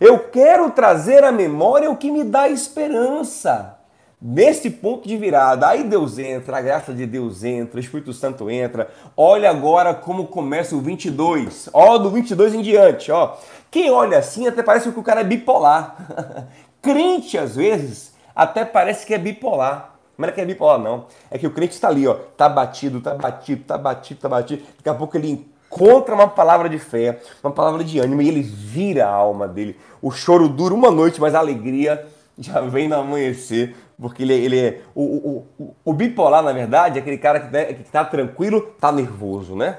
Eu 0.00 0.20
quero 0.20 0.70
trazer 0.70 1.24
à 1.24 1.32
memória 1.32 1.90
o 1.90 1.96
que 1.96 2.10
me 2.10 2.22
dá 2.22 2.48
esperança. 2.48 3.78
Nesse 4.22 4.70
ponto 4.70 5.06
de 5.06 5.16
virada, 5.16 5.68
aí 5.68 5.82
Deus 5.84 6.18
entra, 6.18 6.56
a 6.56 6.60
graça 6.60 6.94
de 6.94 7.04
Deus 7.04 7.42
entra, 7.42 7.76
o 7.76 7.80
Espírito 7.80 8.12
Santo 8.12 8.48
entra. 8.48 8.88
Olha 9.16 9.50
agora 9.50 9.92
como 9.92 10.28
começa 10.28 10.76
o 10.76 10.80
22. 10.80 11.68
Ó, 11.72 11.98
do 11.98 12.10
22 12.10 12.54
em 12.54 12.62
diante, 12.62 13.10
ó. 13.10 13.36
Quem 13.70 13.90
olha 13.90 14.18
assim 14.18 14.46
até 14.46 14.62
parece 14.62 14.90
que 14.90 14.98
o 14.98 15.02
cara 15.02 15.20
é 15.20 15.24
bipolar. 15.24 16.46
Crente, 16.80 17.36
às 17.36 17.56
vezes, 17.56 18.14
até 18.34 18.64
parece 18.64 19.04
que 19.04 19.12
é 19.12 19.18
bipolar. 19.18 19.93
Não 20.16 20.28
é 20.28 20.32
que 20.32 20.40
é 20.40 20.44
bipolar, 20.44 20.78
não. 20.78 21.06
É 21.30 21.38
que 21.38 21.46
o 21.46 21.50
crente 21.50 21.74
está 21.74 21.88
ali, 21.88 22.06
ó. 22.06 22.14
Tá 22.36 22.48
batido, 22.48 23.00
tá 23.00 23.14
batido, 23.14 23.64
tá 23.64 23.76
batido, 23.76 24.20
tá 24.20 24.28
batido. 24.28 24.62
Daqui 24.76 24.88
a 24.88 24.94
pouco 24.94 25.16
ele 25.16 25.30
encontra 25.30 26.14
uma 26.14 26.28
palavra 26.28 26.68
de 26.68 26.78
fé, 26.78 27.20
uma 27.42 27.52
palavra 27.52 27.82
de 27.82 27.98
ânimo 27.98 28.22
e 28.22 28.28
ele 28.28 28.42
vira 28.42 29.06
a 29.06 29.12
alma 29.12 29.48
dele. 29.48 29.76
O 30.00 30.10
choro 30.10 30.48
dura 30.48 30.72
uma 30.72 30.90
noite, 30.90 31.20
mas 31.20 31.34
a 31.34 31.40
alegria 31.40 32.06
já 32.38 32.60
vem 32.60 32.88
no 32.88 32.96
amanhecer, 32.96 33.74
porque 34.00 34.22
ele, 34.22 34.34
ele 34.34 34.60
é. 34.60 34.80
O, 34.94 35.02
o, 35.02 35.46
o, 35.58 35.74
o 35.84 35.92
bipolar, 35.92 36.42
na 36.42 36.52
verdade, 36.52 36.98
é 36.98 37.02
aquele 37.02 37.18
cara 37.18 37.40
que, 37.40 37.52
né, 37.52 37.64
que 37.72 37.90
tá 37.90 38.04
tranquilo, 38.04 38.60
tá 38.80 38.92
nervoso, 38.92 39.56
né? 39.56 39.78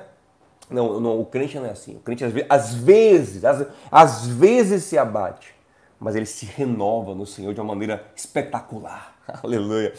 Não, 0.69 1.00
não, 1.00 1.19
o 1.19 1.26
crente 1.26 1.58
não 1.60 1.67
é 1.67 1.71
assim. 1.71 1.95
O 1.95 2.00
crente 2.00 2.26
às 2.26 2.32
vezes, 2.32 2.50
às 2.50 2.74
vezes, 2.74 3.45
às, 3.45 3.67
às 3.91 4.28
vezes 4.28 4.84
se 4.84 4.98
abate, 4.98 5.54
mas 6.00 6.15
ele 6.15 6.26
se 6.26 6.45
renova 6.45 7.13
no 7.13 7.26
Senhor 7.26 7.54
de 7.54 7.62
uma 7.62 7.74
maneira 7.74 8.04
espetacular. 8.15 9.14
Aleluia. 9.43 9.93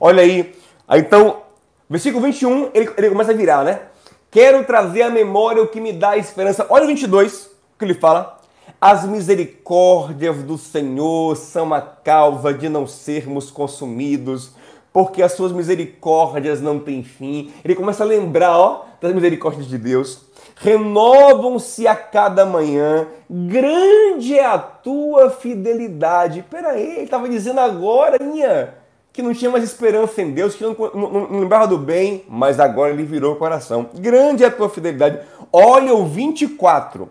Olha 0.00 0.22
aí. 0.22 0.54
então, 0.90 1.42
versículo 1.88 2.24
21, 2.24 2.70
ele, 2.74 2.90
ele 2.96 3.10
começa 3.10 3.32
a 3.32 3.34
virar, 3.34 3.64
né? 3.64 3.80
Quero 4.30 4.64
trazer 4.64 5.02
à 5.02 5.10
memória 5.10 5.62
o 5.62 5.68
que 5.68 5.80
me 5.80 5.92
dá 5.92 6.16
esperança. 6.16 6.66
Olha 6.70 6.84
o 6.84 6.88
22, 6.88 7.50
que 7.78 7.84
ele 7.84 7.94
fala. 7.94 8.40
As 8.80 9.04
misericórdias 9.04 10.42
do 10.42 10.58
Senhor 10.58 11.36
são 11.36 11.72
a 11.72 11.80
causa 11.80 12.52
de 12.52 12.68
não 12.68 12.86
sermos 12.86 13.50
consumidos, 13.50 14.52
porque 14.92 15.22
as 15.22 15.32
suas 15.32 15.52
misericórdias 15.52 16.60
não 16.60 16.78
têm 16.78 17.02
fim. 17.02 17.52
Ele 17.64 17.74
começa 17.74 18.04
a 18.04 18.06
lembrar, 18.06 18.56
ó, 18.56 18.84
das 19.00 19.14
misericórdias 19.14 19.66
de 19.66 19.78
Deus. 19.78 20.26
Renovam-se 20.56 21.86
a 21.88 21.96
cada 21.96 22.44
manhã, 22.46 23.08
grande 23.28 24.38
é 24.38 24.44
a 24.44 24.58
tua 24.58 25.30
fidelidade. 25.30 26.44
Peraí, 26.48 26.82
ele 26.82 27.04
estava 27.04 27.28
dizendo 27.28 27.60
agora, 27.60 28.18
que 29.12 29.22
não 29.22 29.34
tinha 29.34 29.50
mais 29.50 29.64
esperança 29.64 30.22
em 30.22 30.30
Deus, 30.30 30.54
que 30.54 30.62
não, 30.62 30.76
não, 30.94 31.10
não, 31.28 31.40
lembrava 31.40 31.66
do 31.66 31.78
bem, 31.78 32.24
mas 32.28 32.60
agora 32.60 32.92
ele 32.92 33.02
virou 33.02 33.34
o 33.34 33.38
coração. 33.38 33.88
Grande 33.94 34.44
é 34.44 34.46
a 34.46 34.50
tua 34.50 34.68
fidelidade. 34.68 35.20
Olha 35.52 35.94
o 35.94 36.06
24. 36.06 37.08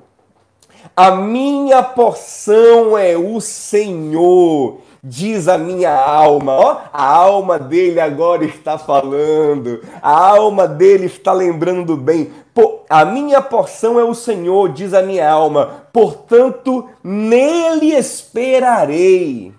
A 0.96 1.12
minha 1.12 1.84
porção 1.84 2.98
é 2.98 3.15
o 3.15 3.39
Senhor, 3.39 4.80
diz 5.04 5.48
a 5.48 5.58
minha 5.58 5.94
alma. 5.94 6.54
Ó, 6.54 6.78
a 6.94 7.06
alma 7.06 7.58
dele 7.58 8.00
agora 8.00 8.46
está 8.46 8.78
falando, 8.78 9.82
a 10.02 10.12
alma 10.12 10.68
dele 10.68 11.06
está 11.06 11.34
lembrando 11.34 11.86
do 11.86 11.98
bem. 11.98 12.32
Pô, 12.54 12.82
a 12.90 13.06
minha 13.06 13.42
porção 13.42 14.00
é 14.00 14.04
o 14.04 14.14
Senhor, 14.14 14.70
diz 14.70 14.94
a 14.94 15.02
minha 15.02 15.30
alma, 15.30 15.86
portanto, 15.92 16.88
nele 17.04 17.94
esperarei. 17.96 19.54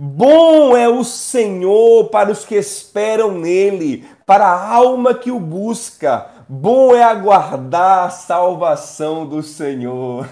Bom 0.00 0.76
é 0.76 0.88
o 0.88 1.02
Senhor 1.02 2.04
para 2.10 2.30
os 2.30 2.44
que 2.44 2.54
esperam 2.54 3.32
nele, 3.32 4.04
para 4.24 4.46
a 4.46 4.74
alma 4.74 5.12
que 5.12 5.32
o 5.32 5.40
busca. 5.40 6.26
Bom 6.48 6.94
é 6.94 7.02
aguardar 7.02 8.06
a 8.06 8.10
salvação 8.10 9.26
do 9.26 9.42
Senhor. 9.42 10.24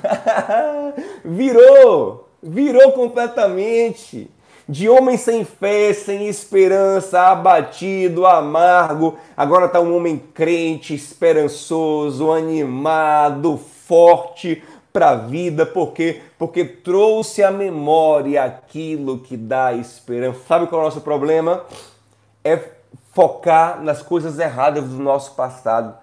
virou, 1.24 2.28
virou 2.40 2.92
completamente. 2.92 4.30
De 4.68 4.88
homem 4.88 5.16
sem 5.16 5.44
fé, 5.44 5.92
sem 5.92 6.26
esperança, 6.26 7.20
abatido, 7.20 8.26
amargo, 8.26 9.16
agora 9.36 9.66
está 9.66 9.80
um 9.80 9.94
homem 9.96 10.18
crente, 10.34 10.92
esperançoso, 10.94 12.32
animado, 12.32 13.56
forte 13.56 14.64
para 14.92 15.10
a 15.10 15.14
vida, 15.14 15.64
porque 15.64 16.22
porque 16.38 16.64
trouxe 16.64 17.42
à 17.42 17.50
memória 17.50 18.42
aquilo 18.42 19.20
que 19.20 19.36
dá 19.36 19.72
esperança. 19.72 20.40
Sabe 20.48 20.66
qual 20.66 20.80
é 20.80 20.84
o 20.84 20.86
nosso 20.86 21.00
problema? 21.00 21.64
É 22.42 22.60
focar 23.14 23.80
nas 23.82 24.02
coisas 24.02 24.38
erradas 24.38 24.84
do 24.84 24.98
nosso 24.98 25.34
passado 25.34 25.94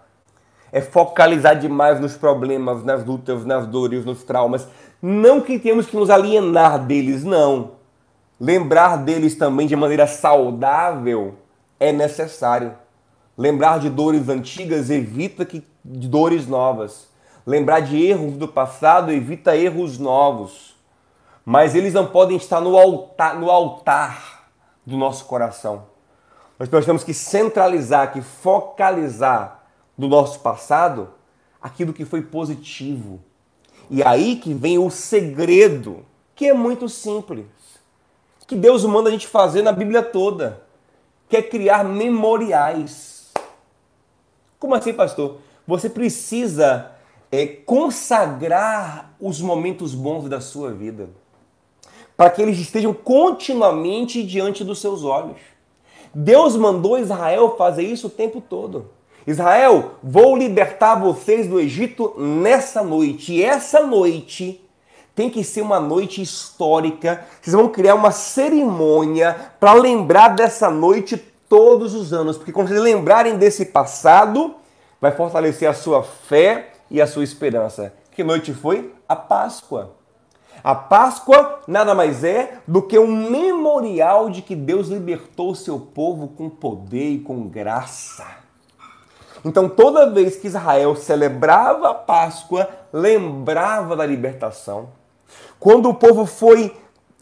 é 0.73 0.81
focalizar 0.81 1.57
demais 1.57 1.99
nos 1.99 2.17
problemas, 2.17 2.83
nas 2.83 3.05
lutas, 3.05 3.45
nas 3.45 3.67
dores, 3.67 4.03
nos 4.03 4.23
traumas. 4.23 4.67
Não 4.99 5.39
que 5.39 5.59
temos 5.59 5.85
que 5.85 5.95
nos 5.95 6.09
alienar 6.09 6.83
deles, 6.83 7.23
não. 7.23 7.82
Lembrar 8.39 8.97
deles 8.97 9.35
também 9.35 9.67
de 9.67 9.75
maneira 9.75 10.07
saudável 10.07 11.35
é 11.79 11.91
necessário. 11.91 12.73
Lembrar 13.37 13.79
de 13.79 13.89
dores 13.89 14.29
antigas 14.29 14.89
evita 14.89 15.45
que 15.45 15.65
dores 15.83 16.47
novas. 16.47 17.07
Lembrar 17.45 17.81
de 17.81 18.01
erros 18.01 18.33
do 18.33 18.47
passado 18.47 19.11
evita 19.11 19.55
erros 19.55 19.97
novos. 19.97 20.75
Mas 21.45 21.75
eles 21.75 21.93
não 21.93 22.07
podem 22.07 22.37
estar 22.37 22.61
no 22.61 22.77
altar, 22.77 23.35
no 23.37 23.49
altar 23.49 24.49
do 24.85 24.97
nosso 24.97 25.25
coração. 25.25 25.85
Nós 26.71 26.85
temos 26.85 27.03
que 27.03 27.13
centralizar, 27.13 28.13
que 28.13 28.21
focalizar 28.21 29.63
do 29.97 30.07
nosso 30.07 30.39
passado 30.39 31.09
aquilo 31.61 31.93
que 31.93 32.05
foi 32.05 32.21
positivo. 32.21 33.19
E 33.89 34.01
aí 34.03 34.37
que 34.37 34.53
vem 34.53 34.77
o 34.77 34.89
segredo, 34.89 36.05
que 36.35 36.47
é 36.47 36.53
muito 36.53 36.87
simples, 36.87 37.45
que 38.53 38.59
Deus 38.59 38.85
manda 38.85 39.09
a 39.09 39.11
gente 39.11 39.25
fazer 39.25 39.63
na 39.63 39.71
Bíblia 39.71 40.03
toda, 40.03 40.61
que 41.27 41.35
é 41.35 41.41
criar 41.41 41.83
memoriais. 41.83 43.33
Como 44.59 44.75
assim, 44.75 44.93
pastor? 44.93 45.37
Você 45.67 45.89
precisa 45.89 46.91
é, 47.31 47.47
consagrar 47.47 49.15
os 49.19 49.41
momentos 49.41 49.95
bons 49.95 50.29
da 50.29 50.39
sua 50.39 50.71
vida, 50.71 51.09
para 52.15 52.29
que 52.29 52.43
eles 52.43 52.59
estejam 52.59 52.93
continuamente 52.93 54.21
diante 54.21 54.63
dos 54.63 54.79
seus 54.79 55.03
olhos. 55.03 55.39
Deus 56.13 56.55
mandou 56.55 56.99
Israel 56.99 57.55
fazer 57.57 57.81
isso 57.81 58.05
o 58.05 58.11
tempo 58.11 58.39
todo. 58.39 58.91
Israel, 59.25 59.95
vou 60.03 60.37
libertar 60.37 60.93
vocês 60.93 61.47
do 61.47 61.59
Egito 61.59 62.13
nessa 62.19 62.83
noite. 62.83 63.33
E 63.33 63.43
essa 63.43 63.81
noite 63.81 64.62
tem 65.15 65.29
que 65.29 65.43
ser 65.43 65.61
uma 65.61 65.79
noite 65.79 66.21
histórica. 66.21 67.25
Vocês 67.41 67.55
vão 67.55 67.69
criar 67.69 67.95
uma 67.95 68.11
cerimônia 68.11 69.53
para 69.59 69.73
lembrar 69.73 70.29
dessa 70.29 70.69
noite 70.69 71.17
todos 71.47 71.93
os 71.93 72.11
anos. 72.13 72.37
Porque 72.37 72.51
quando 72.51 72.69
vocês 72.69 72.81
lembrarem 72.81 73.37
desse 73.37 73.65
passado, 73.65 74.55
vai 74.99 75.11
fortalecer 75.11 75.69
a 75.69 75.73
sua 75.73 76.01
fé 76.03 76.73
e 76.89 77.01
a 77.01 77.07
sua 77.07 77.23
esperança. 77.23 77.93
Que 78.11 78.23
noite 78.23 78.53
foi? 78.53 78.93
A 79.07 79.15
Páscoa. 79.15 79.91
A 80.63 80.73
Páscoa 80.73 81.59
nada 81.67 81.93
mais 81.93 82.23
é 82.23 82.59
do 82.67 82.81
que 82.81 82.97
um 82.97 83.29
memorial 83.29 84.29
de 84.29 84.41
que 84.41 84.55
Deus 84.55 84.87
libertou 84.87 85.51
o 85.51 85.55
seu 85.55 85.79
povo 85.79 86.29
com 86.29 86.49
poder 86.49 87.09
e 87.09 87.19
com 87.19 87.47
graça. 87.47 88.25
Então, 89.45 89.67
toda 89.67 90.09
vez 90.09 90.37
que 90.37 90.47
Israel 90.47 90.95
celebrava 90.95 91.89
a 91.89 91.93
Páscoa, 91.93 92.69
lembrava 92.93 93.95
da 93.95 94.05
libertação. 94.05 95.02
Quando 95.63 95.87
o 95.87 95.93
povo 95.93 96.25
foi 96.25 96.75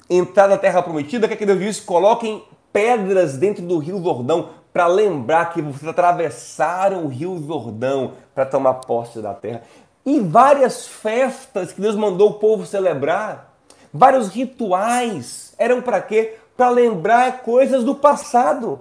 entrar 0.10 0.47
na 0.47 0.58
terra 0.58 0.82
prometida, 0.82 1.27
o 1.27 1.30
que, 1.30 1.36
é 1.36 1.38
que 1.38 1.45
Deus 1.45 1.60
disse? 1.60 1.82
Coloquem 1.84 2.43
pedras 2.73 3.38
dentro 3.38 3.63
do 3.63 3.77
rio 3.77 4.01
Jordão 4.01 4.49
para 4.73 4.88
lembrar 4.88 5.54
que 5.54 5.62
vocês 5.62 5.88
atravessaram 5.88 7.06
o 7.06 7.08
rio 7.08 7.38
Jordão 7.45 8.13
para 8.34 8.43
tomar 8.47 8.73
posse 8.73 9.21
da 9.21 9.32
terra. 9.32 9.62
E 10.04 10.19
várias 10.19 10.88
festas 10.88 11.71
que 11.71 11.80
Deus 11.80 11.95
mandou 11.95 12.32
o 12.32 12.34
povo 12.39 12.65
celebrar, 12.65 13.54
vários 13.93 14.30
rituais, 14.30 15.54
eram 15.56 15.80
para 15.80 16.01
quê? 16.01 16.38
Para 16.58 16.69
lembrar 16.71 17.43
coisas 17.43 17.84
do 17.84 17.93
passado, 17.93 18.80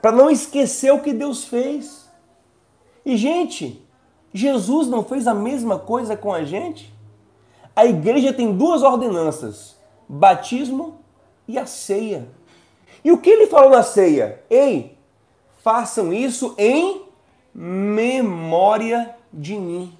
para 0.00 0.12
não 0.12 0.30
esquecer 0.30 0.90
o 0.94 1.02
que 1.02 1.12
Deus 1.12 1.44
fez. 1.44 2.10
E, 3.04 3.18
gente, 3.18 3.86
Jesus 4.32 4.88
não 4.88 5.04
fez 5.04 5.26
a 5.26 5.34
mesma 5.34 5.78
coisa 5.78 6.16
com 6.16 6.32
a 6.32 6.42
gente? 6.42 6.90
A 7.74 7.86
igreja 7.86 8.32
tem 8.32 8.52
duas 8.52 8.82
ordenanças: 8.82 9.76
batismo 10.08 10.98
e 11.48 11.58
a 11.58 11.66
ceia. 11.66 12.28
E 13.04 13.10
o 13.10 13.18
que 13.18 13.30
ele 13.30 13.46
falou 13.46 13.70
na 13.70 13.82
ceia? 13.82 14.42
Ei, 14.48 14.96
façam 15.62 16.12
isso 16.12 16.54
em 16.56 17.02
memória 17.54 19.14
de 19.32 19.56
mim. 19.56 19.96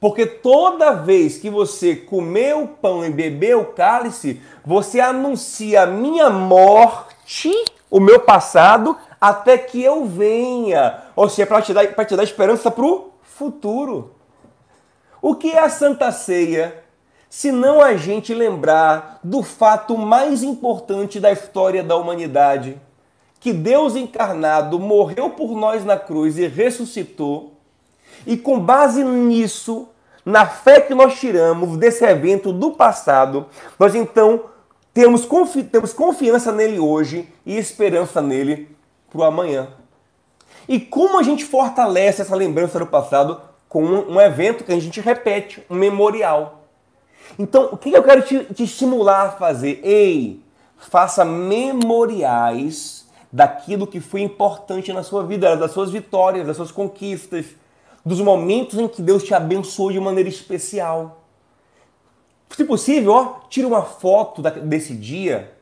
Porque 0.00 0.26
toda 0.26 0.92
vez 0.92 1.38
que 1.38 1.48
você 1.48 1.96
comer 1.96 2.54
o 2.56 2.66
pão 2.66 3.04
e 3.04 3.10
beber 3.10 3.56
o 3.56 3.72
cálice, 3.72 4.40
você 4.64 5.00
anuncia 5.00 5.82
a 5.82 5.86
minha 5.86 6.28
morte, 6.28 7.50
o 7.90 7.98
meu 7.98 8.20
passado, 8.20 8.98
até 9.18 9.56
que 9.56 9.82
eu 9.82 10.04
venha. 10.04 11.04
Ou 11.16 11.28
seja, 11.28 11.46
para 11.46 11.62
te, 11.62 11.72
dar, 11.72 11.86
te 11.86 12.16
dar 12.16 12.22
esperança 12.22 12.70
para 12.70 12.84
o 12.84 13.12
futuro. 13.22 14.14
O 15.22 15.34
que 15.34 15.52
é 15.52 15.60
a 15.60 15.70
Santa 15.70 16.12
Ceia? 16.12 16.83
Se 17.36 17.50
não 17.50 17.80
a 17.80 17.96
gente 17.96 18.32
lembrar 18.32 19.18
do 19.24 19.42
fato 19.42 19.98
mais 19.98 20.44
importante 20.44 21.18
da 21.18 21.32
história 21.32 21.82
da 21.82 21.96
humanidade, 21.96 22.80
que 23.40 23.52
Deus 23.52 23.96
encarnado 23.96 24.78
morreu 24.78 25.30
por 25.30 25.50
nós 25.56 25.84
na 25.84 25.96
cruz 25.96 26.38
e 26.38 26.46
ressuscitou, 26.46 27.54
e 28.24 28.36
com 28.36 28.60
base 28.60 29.02
nisso, 29.02 29.88
na 30.24 30.46
fé 30.46 30.80
que 30.80 30.94
nós 30.94 31.18
tiramos 31.18 31.76
desse 31.76 32.04
evento 32.04 32.52
do 32.52 32.70
passado, 32.70 33.46
nós 33.80 33.96
então 33.96 34.44
temos, 34.94 35.24
confi 35.24 35.64
temos 35.64 35.92
confiança 35.92 36.52
nele 36.52 36.78
hoje 36.78 37.28
e 37.44 37.58
esperança 37.58 38.22
nele 38.22 38.68
para 39.10 39.22
o 39.22 39.24
amanhã. 39.24 39.70
E 40.68 40.78
como 40.78 41.18
a 41.18 41.24
gente 41.24 41.44
fortalece 41.44 42.22
essa 42.22 42.36
lembrança 42.36 42.78
do 42.78 42.86
passado 42.86 43.40
com 43.68 43.84
um, 43.84 44.12
um, 44.12 44.20
evento 44.20 44.62
que 44.62 44.72
a 44.72 44.78
gente 44.78 45.00
repete, 45.00 45.66
um 45.68 45.74
memorial. 45.74 46.63
Então, 47.38 47.70
o 47.72 47.76
que 47.76 47.92
eu 47.92 48.02
quero 48.02 48.22
te, 48.22 48.44
te 48.54 48.64
estimular 48.64 49.26
a 49.26 49.30
fazer? 49.32 49.80
Ei, 49.82 50.40
faça 50.78 51.24
memoriais 51.24 53.06
daquilo 53.32 53.86
que 53.86 54.00
foi 54.00 54.22
importante 54.22 54.92
na 54.92 55.02
sua 55.02 55.24
vida, 55.24 55.56
das 55.56 55.72
suas 55.72 55.90
vitórias, 55.90 56.46
das 56.46 56.56
suas 56.56 56.70
conquistas, 56.70 57.46
dos 58.04 58.20
momentos 58.20 58.78
em 58.78 58.86
que 58.86 59.02
Deus 59.02 59.24
te 59.24 59.34
abençoou 59.34 59.90
de 59.90 59.98
maneira 59.98 60.28
especial. 60.28 61.22
Se 62.50 62.64
possível, 62.64 63.12
ó, 63.12 63.40
tira 63.48 63.66
uma 63.66 63.82
foto 63.82 64.40
desse 64.42 64.94
dia, 64.94 65.52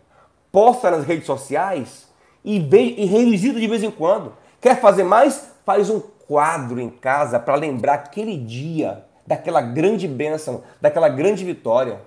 posta 0.50 0.90
nas 0.90 1.06
redes 1.06 1.24
sociais 1.24 2.06
e, 2.44 2.58
e 2.58 3.04
revisita 3.06 3.58
de 3.58 3.66
vez 3.66 3.82
em 3.82 3.90
quando. 3.90 4.34
Quer 4.60 4.78
fazer 4.80 5.04
mais? 5.04 5.50
Faz 5.64 5.88
um 5.88 6.00
quadro 6.00 6.78
em 6.78 6.90
casa 6.90 7.38
para 7.38 7.54
lembrar 7.54 7.94
aquele 7.94 8.36
dia, 8.36 9.06
daquela 9.26 9.60
grande 9.60 10.06
bênção, 10.08 10.62
daquela 10.80 11.08
grande 11.08 11.44
vitória. 11.44 12.00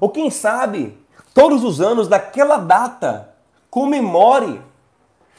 Ou 0.00 0.08
quem 0.08 0.30
sabe, 0.30 0.96
todos 1.32 1.64
os 1.64 1.80
anos 1.80 2.08
daquela 2.08 2.56
data, 2.56 3.34
comemore. 3.70 4.60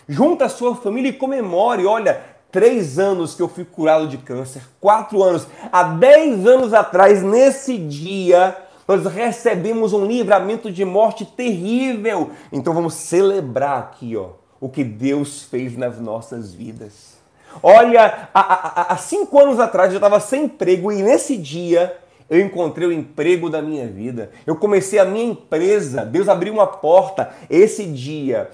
Junta 0.08 0.46
a 0.46 0.50
sua 0.50 0.76
família 0.76 1.10
e 1.10 1.14
comemore. 1.14 1.86
Olha, 1.86 2.22
três 2.52 2.98
anos 2.98 3.36
que 3.36 3.42
eu 3.42 3.50
fui 3.50 3.66
curado 3.66 4.08
de 4.08 4.18
câncer, 4.18 4.62
quatro 4.80 5.22
anos. 5.22 5.48
Há 5.72 5.84
dez 5.84 6.46
anos 6.48 6.74
atrás, 6.74 7.22
nesse 7.22 7.78
dia, 7.78 8.56
nós 8.88 9.06
recebemos 9.06 9.92
um 9.92 10.06
livramento 10.06 10.72
de 10.72 10.86
morte 10.86 11.26
terrível. 11.26 12.32
Então 12.52 12.74
vamos 12.74 12.94
celebrar 12.94 13.80
aqui, 13.80 14.16
ó, 14.16 14.30
o 14.62 14.70
que 14.70 14.84
Deus 14.84 15.44
fez 15.44 15.76
nas 15.76 16.00
nossas 16.00 16.54
vidas. 16.54 17.17
Olha, 17.62 18.30
há, 18.34 18.42
há, 18.42 18.94
há 18.94 18.98
cinco 18.98 19.40
anos 19.40 19.60
atrás 19.60 19.92
eu 19.92 19.98
estava 19.98 20.20
sem 20.20 20.46
emprego 20.46 20.92
e 20.92 21.02
nesse 21.02 21.38
dia 21.38 21.98
eu 22.30 22.40
encontrei 22.40 22.88
o 22.88 22.92
emprego 22.92 23.50
da 23.50 23.62
minha 23.62 23.88
vida. 23.88 24.32
Eu 24.46 24.56
comecei 24.56 25.00
a 25.00 25.06
minha 25.06 25.32
empresa. 25.32 26.06
Deus 26.06 26.28
abriu 26.28 26.54
uma 26.54 26.68
porta. 26.68 27.32
Esse 27.50 27.86
dia, 27.86 28.50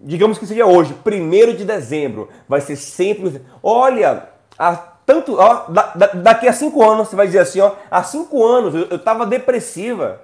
digamos 0.00 0.38
que 0.38 0.46
seja 0.46 0.64
hoje, 0.64 0.94
primeiro 1.04 1.54
de 1.54 1.64
dezembro, 1.64 2.28
vai 2.48 2.60
ser 2.60 2.76
sempre. 2.76 3.42
Olha, 3.62 4.28
há 4.58 4.76
tanto, 5.04 5.36
ó, 5.38 5.66
da, 5.68 5.92
da, 5.94 6.06
daqui 6.06 6.48
a 6.48 6.52
cinco 6.52 6.82
anos, 6.82 7.08
você 7.08 7.16
vai 7.16 7.26
dizer 7.26 7.40
assim, 7.40 7.60
ó, 7.60 7.72
há 7.90 8.02
cinco 8.02 8.44
anos 8.44 8.74
eu 8.74 8.96
estava 8.96 9.26
depressiva. 9.26 10.20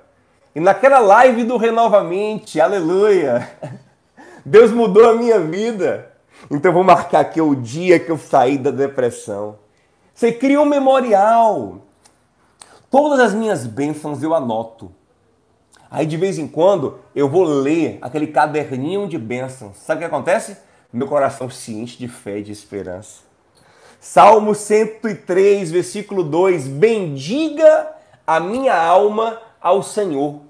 E 0.55 0.61
naquela 0.61 0.99
live 0.99 1.45
do 1.45 1.57
Renovamente, 1.57 2.61
aleluia, 2.61 3.49
Deus 4.45 4.71
mudou 4.71 5.11
a 5.11 5.15
minha 5.15 5.39
vida. 5.39 6.08
Então 6.51 6.73
vou 6.73 6.85
marcar 6.85 7.21
aqui 7.21 7.41
o 7.41 7.55
dia 7.55 7.99
que 7.99 8.11
eu 8.11 8.19
saí 8.19 8.59
da 8.59 8.71
depressão. 8.71 9.59
Você 10.15 10.33
cria 10.33 10.61
um 10.61 10.65
memorial. 10.65 11.79
Todas 12.91 13.21
as 13.21 13.35
minhas 13.35 13.67
bênçãos 13.67 14.23
eu 14.23 14.35
anoto. 14.35 14.91
Aí 15.91 16.07
de 16.07 16.17
vez 16.17 16.39
em 16.39 16.47
quando 16.47 16.99
eu 17.15 17.29
vou 17.29 17.45
ler 17.45 17.99
aquele 18.03 18.27
caderninho 18.27 19.09
de 19.09 19.19
bênçãos. 19.19 19.77
Sabe 19.79 19.99
o 19.99 20.01
que 20.01 20.15
acontece? 20.15 20.57
Meu 20.93 21.07
coração 21.07 21.51
se 21.51 21.75
enche 21.75 21.99
de 21.99 22.09
fé 22.09 22.39
e 22.39 22.43
de 22.43 22.53
esperança. 22.53 23.29
Salmo 24.01 24.55
103, 24.55 25.71
versículo 25.71 26.23
2: 26.23 26.67
Bendiga 26.69 27.95
a 28.27 28.39
minha 28.39 28.77
alma 28.77 29.41
ao 29.61 29.83
Senhor, 29.83 30.41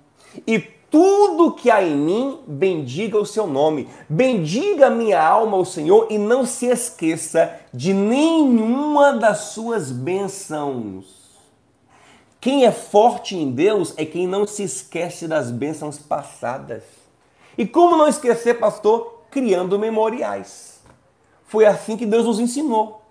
e 0.47 0.59
tudo 0.91 1.53
que 1.53 1.71
há 1.71 1.83
em 1.83 1.97
mim, 1.97 2.39
bendiga 2.47 3.19
o 3.19 3.27
seu 3.27 3.47
nome. 3.47 3.89
Bendiga 4.09 4.89
minha 4.89 5.23
alma 5.23 5.57
ao 5.57 5.65
Senhor 5.65 6.07
e 6.09 6.17
não 6.17 6.47
se 6.47 6.67
esqueça 6.67 7.55
de 7.73 7.93
nenhuma 7.93 9.13
das 9.13 9.39
suas 9.53 9.91
bênçãos. 9.93 11.19
Quem 12.41 12.65
é 12.65 12.73
forte 12.73 13.37
em 13.37 13.51
Deus 13.51 13.93
é 13.97 14.05
quem 14.05 14.27
não 14.27 14.47
se 14.47 14.63
esquece 14.63 15.27
das 15.27 15.51
bênçãos 15.51 15.99
passadas. 15.99 16.85
E 17.57 17.67
como 17.67 17.97
não 17.97 18.09
esquecer, 18.09 18.59
pastor? 18.59 19.25
Criando 19.31 19.79
memoriais. 19.79 20.81
Foi 21.47 21.67
assim 21.67 21.97
que 21.97 22.07
Deus 22.07 22.25
nos 22.25 22.39
ensinou. 22.39 23.03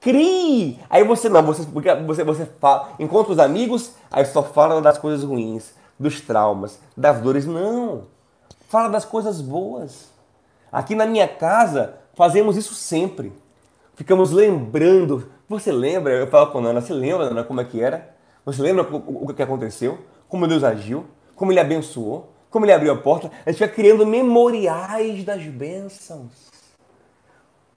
Crie! 0.00 0.78
Aí 0.88 1.04
você 1.04 1.28
não, 1.28 1.42
você, 1.42 1.62
você, 1.62 2.24
você 2.24 2.46
fala, 2.58 2.94
encontra 2.98 3.32
os 3.32 3.38
amigos, 3.38 3.92
aí 4.10 4.24
só 4.24 4.42
fala 4.42 4.80
das 4.80 4.96
coisas 4.96 5.22
ruins, 5.22 5.74
dos 6.00 6.22
traumas, 6.22 6.80
das 6.96 7.20
dores. 7.20 7.44
Não! 7.44 8.04
Fala 8.70 8.88
das 8.88 9.04
coisas 9.04 9.42
boas. 9.42 10.10
Aqui 10.72 10.94
na 10.94 11.04
minha 11.04 11.28
casa 11.28 11.94
fazemos 12.14 12.56
isso 12.56 12.74
sempre. 12.74 13.30
Ficamos 13.94 14.30
lembrando. 14.30 15.30
Você 15.46 15.70
lembra? 15.70 16.12
Eu 16.14 16.26
falo 16.28 16.50
com 16.50 16.58
a 16.58 16.62
Nana, 16.62 16.80
você 16.80 16.94
lembra, 16.94 17.26
Nana, 17.26 17.44
como 17.44 17.60
é 17.60 17.64
que 17.64 17.82
era? 17.82 18.16
Você 18.46 18.62
lembra 18.62 18.82
o, 18.90 19.34
que 19.34 19.42
aconteceu? 19.42 19.98
Como 20.26 20.48
Deus 20.48 20.64
agiu? 20.64 21.04
Como 21.36 21.52
Ele 21.52 21.60
abençoou? 21.60 22.32
Como 22.48 22.64
Ele 22.64 22.72
abriu 22.72 22.92
a 22.92 22.96
porta? 22.96 23.30
A 23.44 23.50
gente 23.50 23.60
vai 23.60 23.68
criando 23.68 24.06
memoriais 24.06 25.22
das 25.24 25.44
bênçãos. 25.44 26.50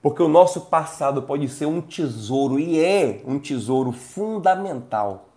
Porque 0.00 0.22
o 0.22 0.28
nosso 0.28 0.62
passado 0.62 1.22
pode 1.22 1.48
ser 1.48 1.66
um 1.66 1.80
tesouro 1.80 2.58
e 2.58 2.82
é 2.82 3.20
um 3.26 3.38
tesouro 3.38 3.92
fundamental 3.92 5.28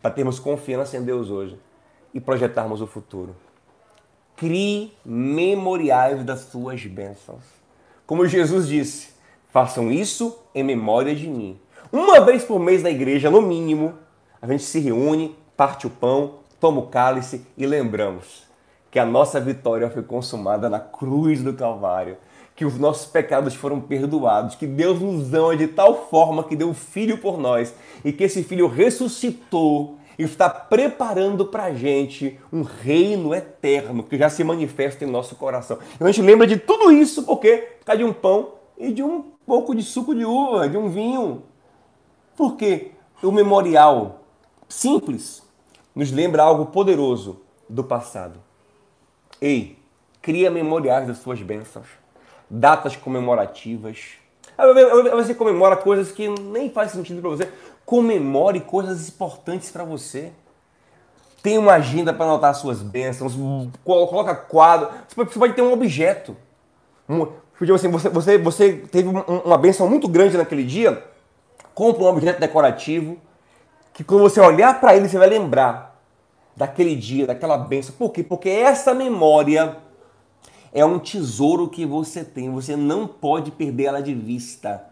para 0.00 0.10
termos 0.10 0.38
confiança 0.38 0.96
em 0.96 1.02
Deus 1.02 1.28
hoje 1.28 1.58
e 2.16 2.20
projetarmos 2.20 2.80
o 2.80 2.86
futuro. 2.86 3.36
Crie 4.34 4.90
memoriais 5.04 6.24
das 6.24 6.40
suas 6.40 6.82
bênçãos. 6.86 7.44
Como 8.06 8.26
Jesus 8.26 8.66
disse, 8.66 9.10
façam 9.52 9.92
isso 9.92 10.38
em 10.54 10.64
memória 10.64 11.14
de 11.14 11.28
mim. 11.28 11.60
Uma 11.92 12.20
vez 12.22 12.42
por 12.42 12.58
mês 12.58 12.82
na 12.82 12.88
igreja, 12.88 13.30
no 13.30 13.42
mínimo, 13.42 13.92
a 14.40 14.46
gente 14.46 14.62
se 14.62 14.80
reúne, 14.80 15.36
parte 15.54 15.86
o 15.86 15.90
pão, 15.90 16.36
toma 16.58 16.80
o 16.80 16.86
cálice 16.86 17.46
e 17.54 17.66
lembramos 17.66 18.44
que 18.90 18.98
a 18.98 19.04
nossa 19.04 19.38
vitória 19.38 19.90
foi 19.90 20.02
consumada 20.02 20.70
na 20.70 20.80
cruz 20.80 21.42
do 21.42 21.52
Calvário 21.52 22.16
que 22.54 22.64
os 22.64 22.78
nossos 22.78 23.04
pecados 23.06 23.54
foram 23.54 23.78
perdoados, 23.78 24.54
que 24.54 24.66
Deus 24.66 24.98
nos 24.98 25.34
ama 25.34 25.54
de 25.54 25.66
tal 25.68 26.08
forma 26.08 26.42
que 26.42 26.56
deu 26.56 26.70
um 26.70 26.74
filho 26.74 27.18
por 27.18 27.38
nós 27.38 27.74
e 28.02 28.10
que 28.10 28.24
esse 28.24 28.42
filho 28.42 28.66
ressuscitou 28.66 29.95
está 30.18 30.48
preparando 30.48 31.46
para 31.46 31.64
a 31.64 31.74
gente 31.74 32.38
um 32.52 32.62
reino 32.62 33.34
eterno 33.34 34.02
que 34.02 34.16
já 34.16 34.28
se 34.28 34.42
manifesta 34.42 35.04
em 35.04 35.10
nosso 35.10 35.36
coração. 35.36 35.78
A 36.00 36.06
gente 36.06 36.22
lembra 36.22 36.46
de 36.46 36.56
tudo 36.56 36.90
isso 36.90 37.24
porque 37.24 37.56
por 37.78 37.86
causa 37.86 37.98
de 37.98 38.04
um 38.04 38.12
pão 38.12 38.52
e 38.78 38.92
de 38.92 39.02
um 39.02 39.22
pouco 39.46 39.74
de 39.74 39.82
suco 39.82 40.14
de 40.14 40.24
uva, 40.24 40.68
de 40.68 40.76
um 40.76 40.88
vinho. 40.88 41.42
Porque 42.36 42.92
o 43.22 43.30
memorial 43.30 44.20
simples 44.68 45.42
nos 45.94 46.10
lembra 46.10 46.42
algo 46.42 46.66
poderoso 46.66 47.40
do 47.68 47.82
passado. 47.82 48.40
Ei, 49.40 49.78
cria 50.20 50.50
memoriais 50.50 51.06
das 51.06 51.18
suas 51.18 51.40
bênçãos 51.40 51.86
datas 52.50 52.96
comemorativas. 52.96 54.14
Você 55.12 55.34
comemora 55.34 55.76
coisas 55.76 56.12
que 56.12 56.28
nem 56.28 56.70
faz 56.70 56.92
sentido 56.92 57.20
para 57.20 57.30
você. 57.30 57.52
Comemore 57.86 58.60
coisas 58.60 59.08
importantes 59.08 59.70
para 59.70 59.84
você. 59.84 60.32
Tem 61.42 61.56
uma 61.56 61.74
agenda 61.74 62.12
para 62.12 62.26
anotar 62.26 62.54
suas 62.54 62.82
bênçãos. 62.82 63.34
Coloca 63.84 64.34
quadro. 64.34 64.90
Você 65.08 65.38
pode 65.38 65.54
ter 65.54 65.62
um 65.62 65.72
objeto. 65.72 66.36
Assim, 67.72 67.88
você, 67.88 68.08
você, 68.08 68.36
você 68.36 68.72
teve 68.72 69.08
uma 69.08 69.56
bênção 69.56 69.88
muito 69.88 70.08
grande 70.08 70.36
naquele 70.36 70.64
dia. 70.64 71.02
Compra 71.72 72.02
um 72.02 72.08
objeto 72.08 72.40
decorativo. 72.40 73.16
Que 73.94 74.02
quando 74.02 74.22
você 74.22 74.40
olhar 74.40 74.80
para 74.80 74.96
ele, 74.96 75.08
você 75.08 75.16
vai 75.16 75.28
lembrar 75.28 75.96
daquele 76.56 76.96
dia, 76.96 77.26
daquela 77.26 77.56
bênção. 77.56 77.94
Por 77.96 78.10
quê? 78.10 78.24
Porque 78.24 78.48
essa 78.48 78.92
memória 78.92 79.76
é 80.72 80.84
um 80.84 80.98
tesouro 80.98 81.68
que 81.68 81.86
você 81.86 82.24
tem, 82.24 82.50
você 82.50 82.76
não 82.76 83.06
pode 83.06 83.50
perder 83.50 83.84
ela 83.84 84.02
de 84.02 84.12
vista. 84.12 84.84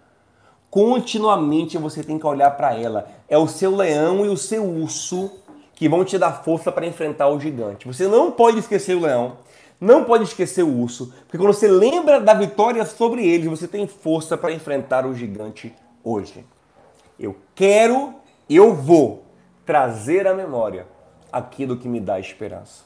Continuamente 0.74 1.78
você 1.78 2.02
tem 2.02 2.18
que 2.18 2.26
olhar 2.26 2.50
para 2.50 2.74
ela. 2.74 3.06
É 3.28 3.38
o 3.38 3.46
seu 3.46 3.76
leão 3.76 4.26
e 4.26 4.28
o 4.28 4.36
seu 4.36 4.64
urso 4.64 5.30
que 5.72 5.88
vão 5.88 6.04
te 6.04 6.18
dar 6.18 6.42
força 6.42 6.72
para 6.72 6.84
enfrentar 6.84 7.28
o 7.28 7.38
gigante. 7.38 7.86
Você 7.86 8.08
não 8.08 8.32
pode 8.32 8.58
esquecer 8.58 8.96
o 8.96 9.00
leão, 9.00 9.36
não 9.80 10.02
pode 10.02 10.24
esquecer 10.24 10.64
o 10.64 10.80
urso, 10.80 11.14
porque 11.26 11.38
quando 11.38 11.54
você 11.54 11.68
lembra 11.68 12.20
da 12.20 12.34
vitória 12.34 12.84
sobre 12.84 13.24
eles, 13.24 13.46
você 13.46 13.68
tem 13.68 13.86
força 13.86 14.36
para 14.36 14.50
enfrentar 14.50 15.06
o 15.06 15.14
gigante 15.14 15.72
hoje. 16.02 16.44
Eu 17.20 17.36
quero, 17.54 18.12
eu 18.50 18.74
vou 18.74 19.22
trazer 19.64 20.26
à 20.26 20.34
memória 20.34 20.88
aquilo 21.30 21.76
que 21.76 21.86
me 21.86 22.00
dá 22.00 22.18
esperança. 22.18 22.82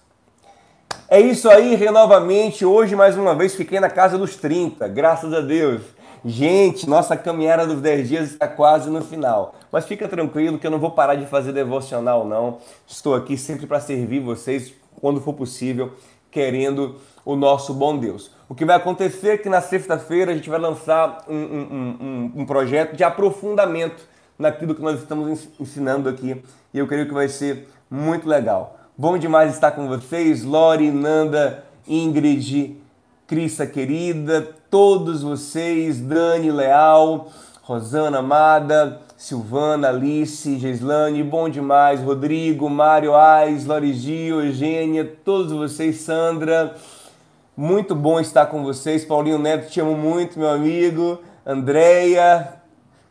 É 1.08 1.18
isso 1.18 1.48
aí, 1.48 1.74
renovamente. 1.74 2.66
Hoje, 2.66 2.94
mais 2.94 3.16
uma 3.16 3.34
vez, 3.34 3.54
fiquei 3.54 3.80
na 3.80 3.88
casa 3.88 4.18
dos 4.18 4.36
30, 4.36 4.86
graças 4.88 5.32
a 5.32 5.40
Deus. 5.40 5.96
Gente, 6.28 6.86
nossa 6.86 7.16
caminhada 7.16 7.66
dos 7.66 7.80
10 7.80 8.06
dias 8.06 8.30
está 8.32 8.46
quase 8.46 8.90
no 8.90 9.02
final. 9.02 9.54
Mas 9.72 9.86
fica 9.86 10.06
tranquilo 10.06 10.58
que 10.58 10.66
eu 10.66 10.70
não 10.70 10.78
vou 10.78 10.90
parar 10.90 11.14
de 11.14 11.24
fazer 11.24 11.54
devocional, 11.54 12.26
não. 12.26 12.58
Estou 12.86 13.14
aqui 13.14 13.34
sempre 13.38 13.66
para 13.66 13.80
servir 13.80 14.20
vocês 14.20 14.74
quando 15.00 15.22
for 15.22 15.32
possível, 15.32 15.94
querendo 16.30 16.96
o 17.24 17.34
nosso 17.34 17.72
bom 17.72 17.96
Deus. 17.96 18.30
O 18.46 18.54
que 18.54 18.66
vai 18.66 18.76
acontecer 18.76 19.28
é 19.30 19.38
que 19.38 19.48
na 19.48 19.62
sexta-feira 19.62 20.32
a 20.32 20.34
gente 20.34 20.50
vai 20.50 20.60
lançar 20.60 21.24
um, 21.26 21.34
um, 21.34 21.96
um, 22.00 22.32
um 22.42 22.46
projeto 22.46 22.94
de 22.94 23.02
aprofundamento 23.02 24.06
naquilo 24.38 24.74
que 24.74 24.82
nós 24.82 25.00
estamos 25.00 25.48
ensinando 25.58 26.10
aqui. 26.10 26.44
E 26.74 26.78
eu 26.78 26.86
creio 26.86 27.06
que 27.06 27.14
vai 27.14 27.28
ser 27.28 27.68
muito 27.90 28.28
legal. 28.28 28.78
Bom 28.98 29.16
demais 29.16 29.54
estar 29.54 29.70
com 29.70 29.88
vocês, 29.88 30.44
Lori, 30.44 30.90
Nanda 30.90 31.64
Ingrid, 31.86 32.76
Crista 33.26 33.66
querida, 33.66 34.57
todos 34.70 35.22
vocês, 35.22 35.98
Dani 35.98 36.50
Leal, 36.50 37.28
Rosana 37.62 38.18
Amada, 38.18 39.00
Silvana, 39.16 39.88
Alice, 39.88 40.58
Gislane, 40.58 41.22
bom 41.22 41.48
demais, 41.48 42.00
Rodrigo, 42.00 42.68
Mário 42.68 43.14
Ais, 43.14 43.64
Lorigi, 43.64 44.26
Eugênia, 44.26 45.10
todos 45.24 45.52
vocês, 45.52 46.02
Sandra, 46.02 46.74
muito 47.56 47.94
bom 47.94 48.20
estar 48.20 48.46
com 48.46 48.62
vocês, 48.62 49.04
Paulinho 49.04 49.38
Neto, 49.38 49.70
te 49.70 49.80
amo 49.80 49.96
muito, 49.96 50.38
meu 50.38 50.50
amigo, 50.50 51.18
Andréia, 51.46 52.54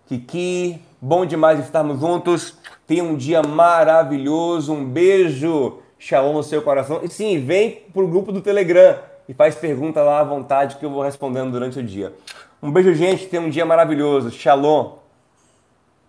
Kiki, 0.06 0.80
bom 1.02 1.26
demais 1.26 1.60
estarmos 1.60 2.00
juntos, 2.00 2.54
tenha 2.86 3.04
um 3.04 3.16
dia 3.16 3.42
maravilhoso, 3.42 4.74
um 4.74 4.86
beijo, 4.86 5.80
shalom 5.98 6.34
no 6.34 6.44
seu 6.44 6.62
coração, 6.62 7.00
e 7.04 7.10
sim, 7.10 7.44
vem 7.44 7.82
pro 7.92 8.08
grupo 8.08 8.32
do 8.32 8.42
Telegram 8.42 9.07
e 9.28 9.34
faz 9.34 9.56
pergunta 9.56 10.02
lá 10.02 10.20
à 10.20 10.24
vontade 10.24 10.78
que 10.78 10.86
eu 10.86 10.90
vou 10.90 11.02
respondendo 11.02 11.52
durante 11.52 11.80
o 11.80 11.84
dia. 11.84 12.14
Um 12.62 12.72
beijo, 12.72 12.94
gente, 12.94 13.28
tenha 13.28 13.42
um 13.42 13.50
dia 13.50 13.66
maravilhoso, 13.66 14.32
shalom! 14.32 15.07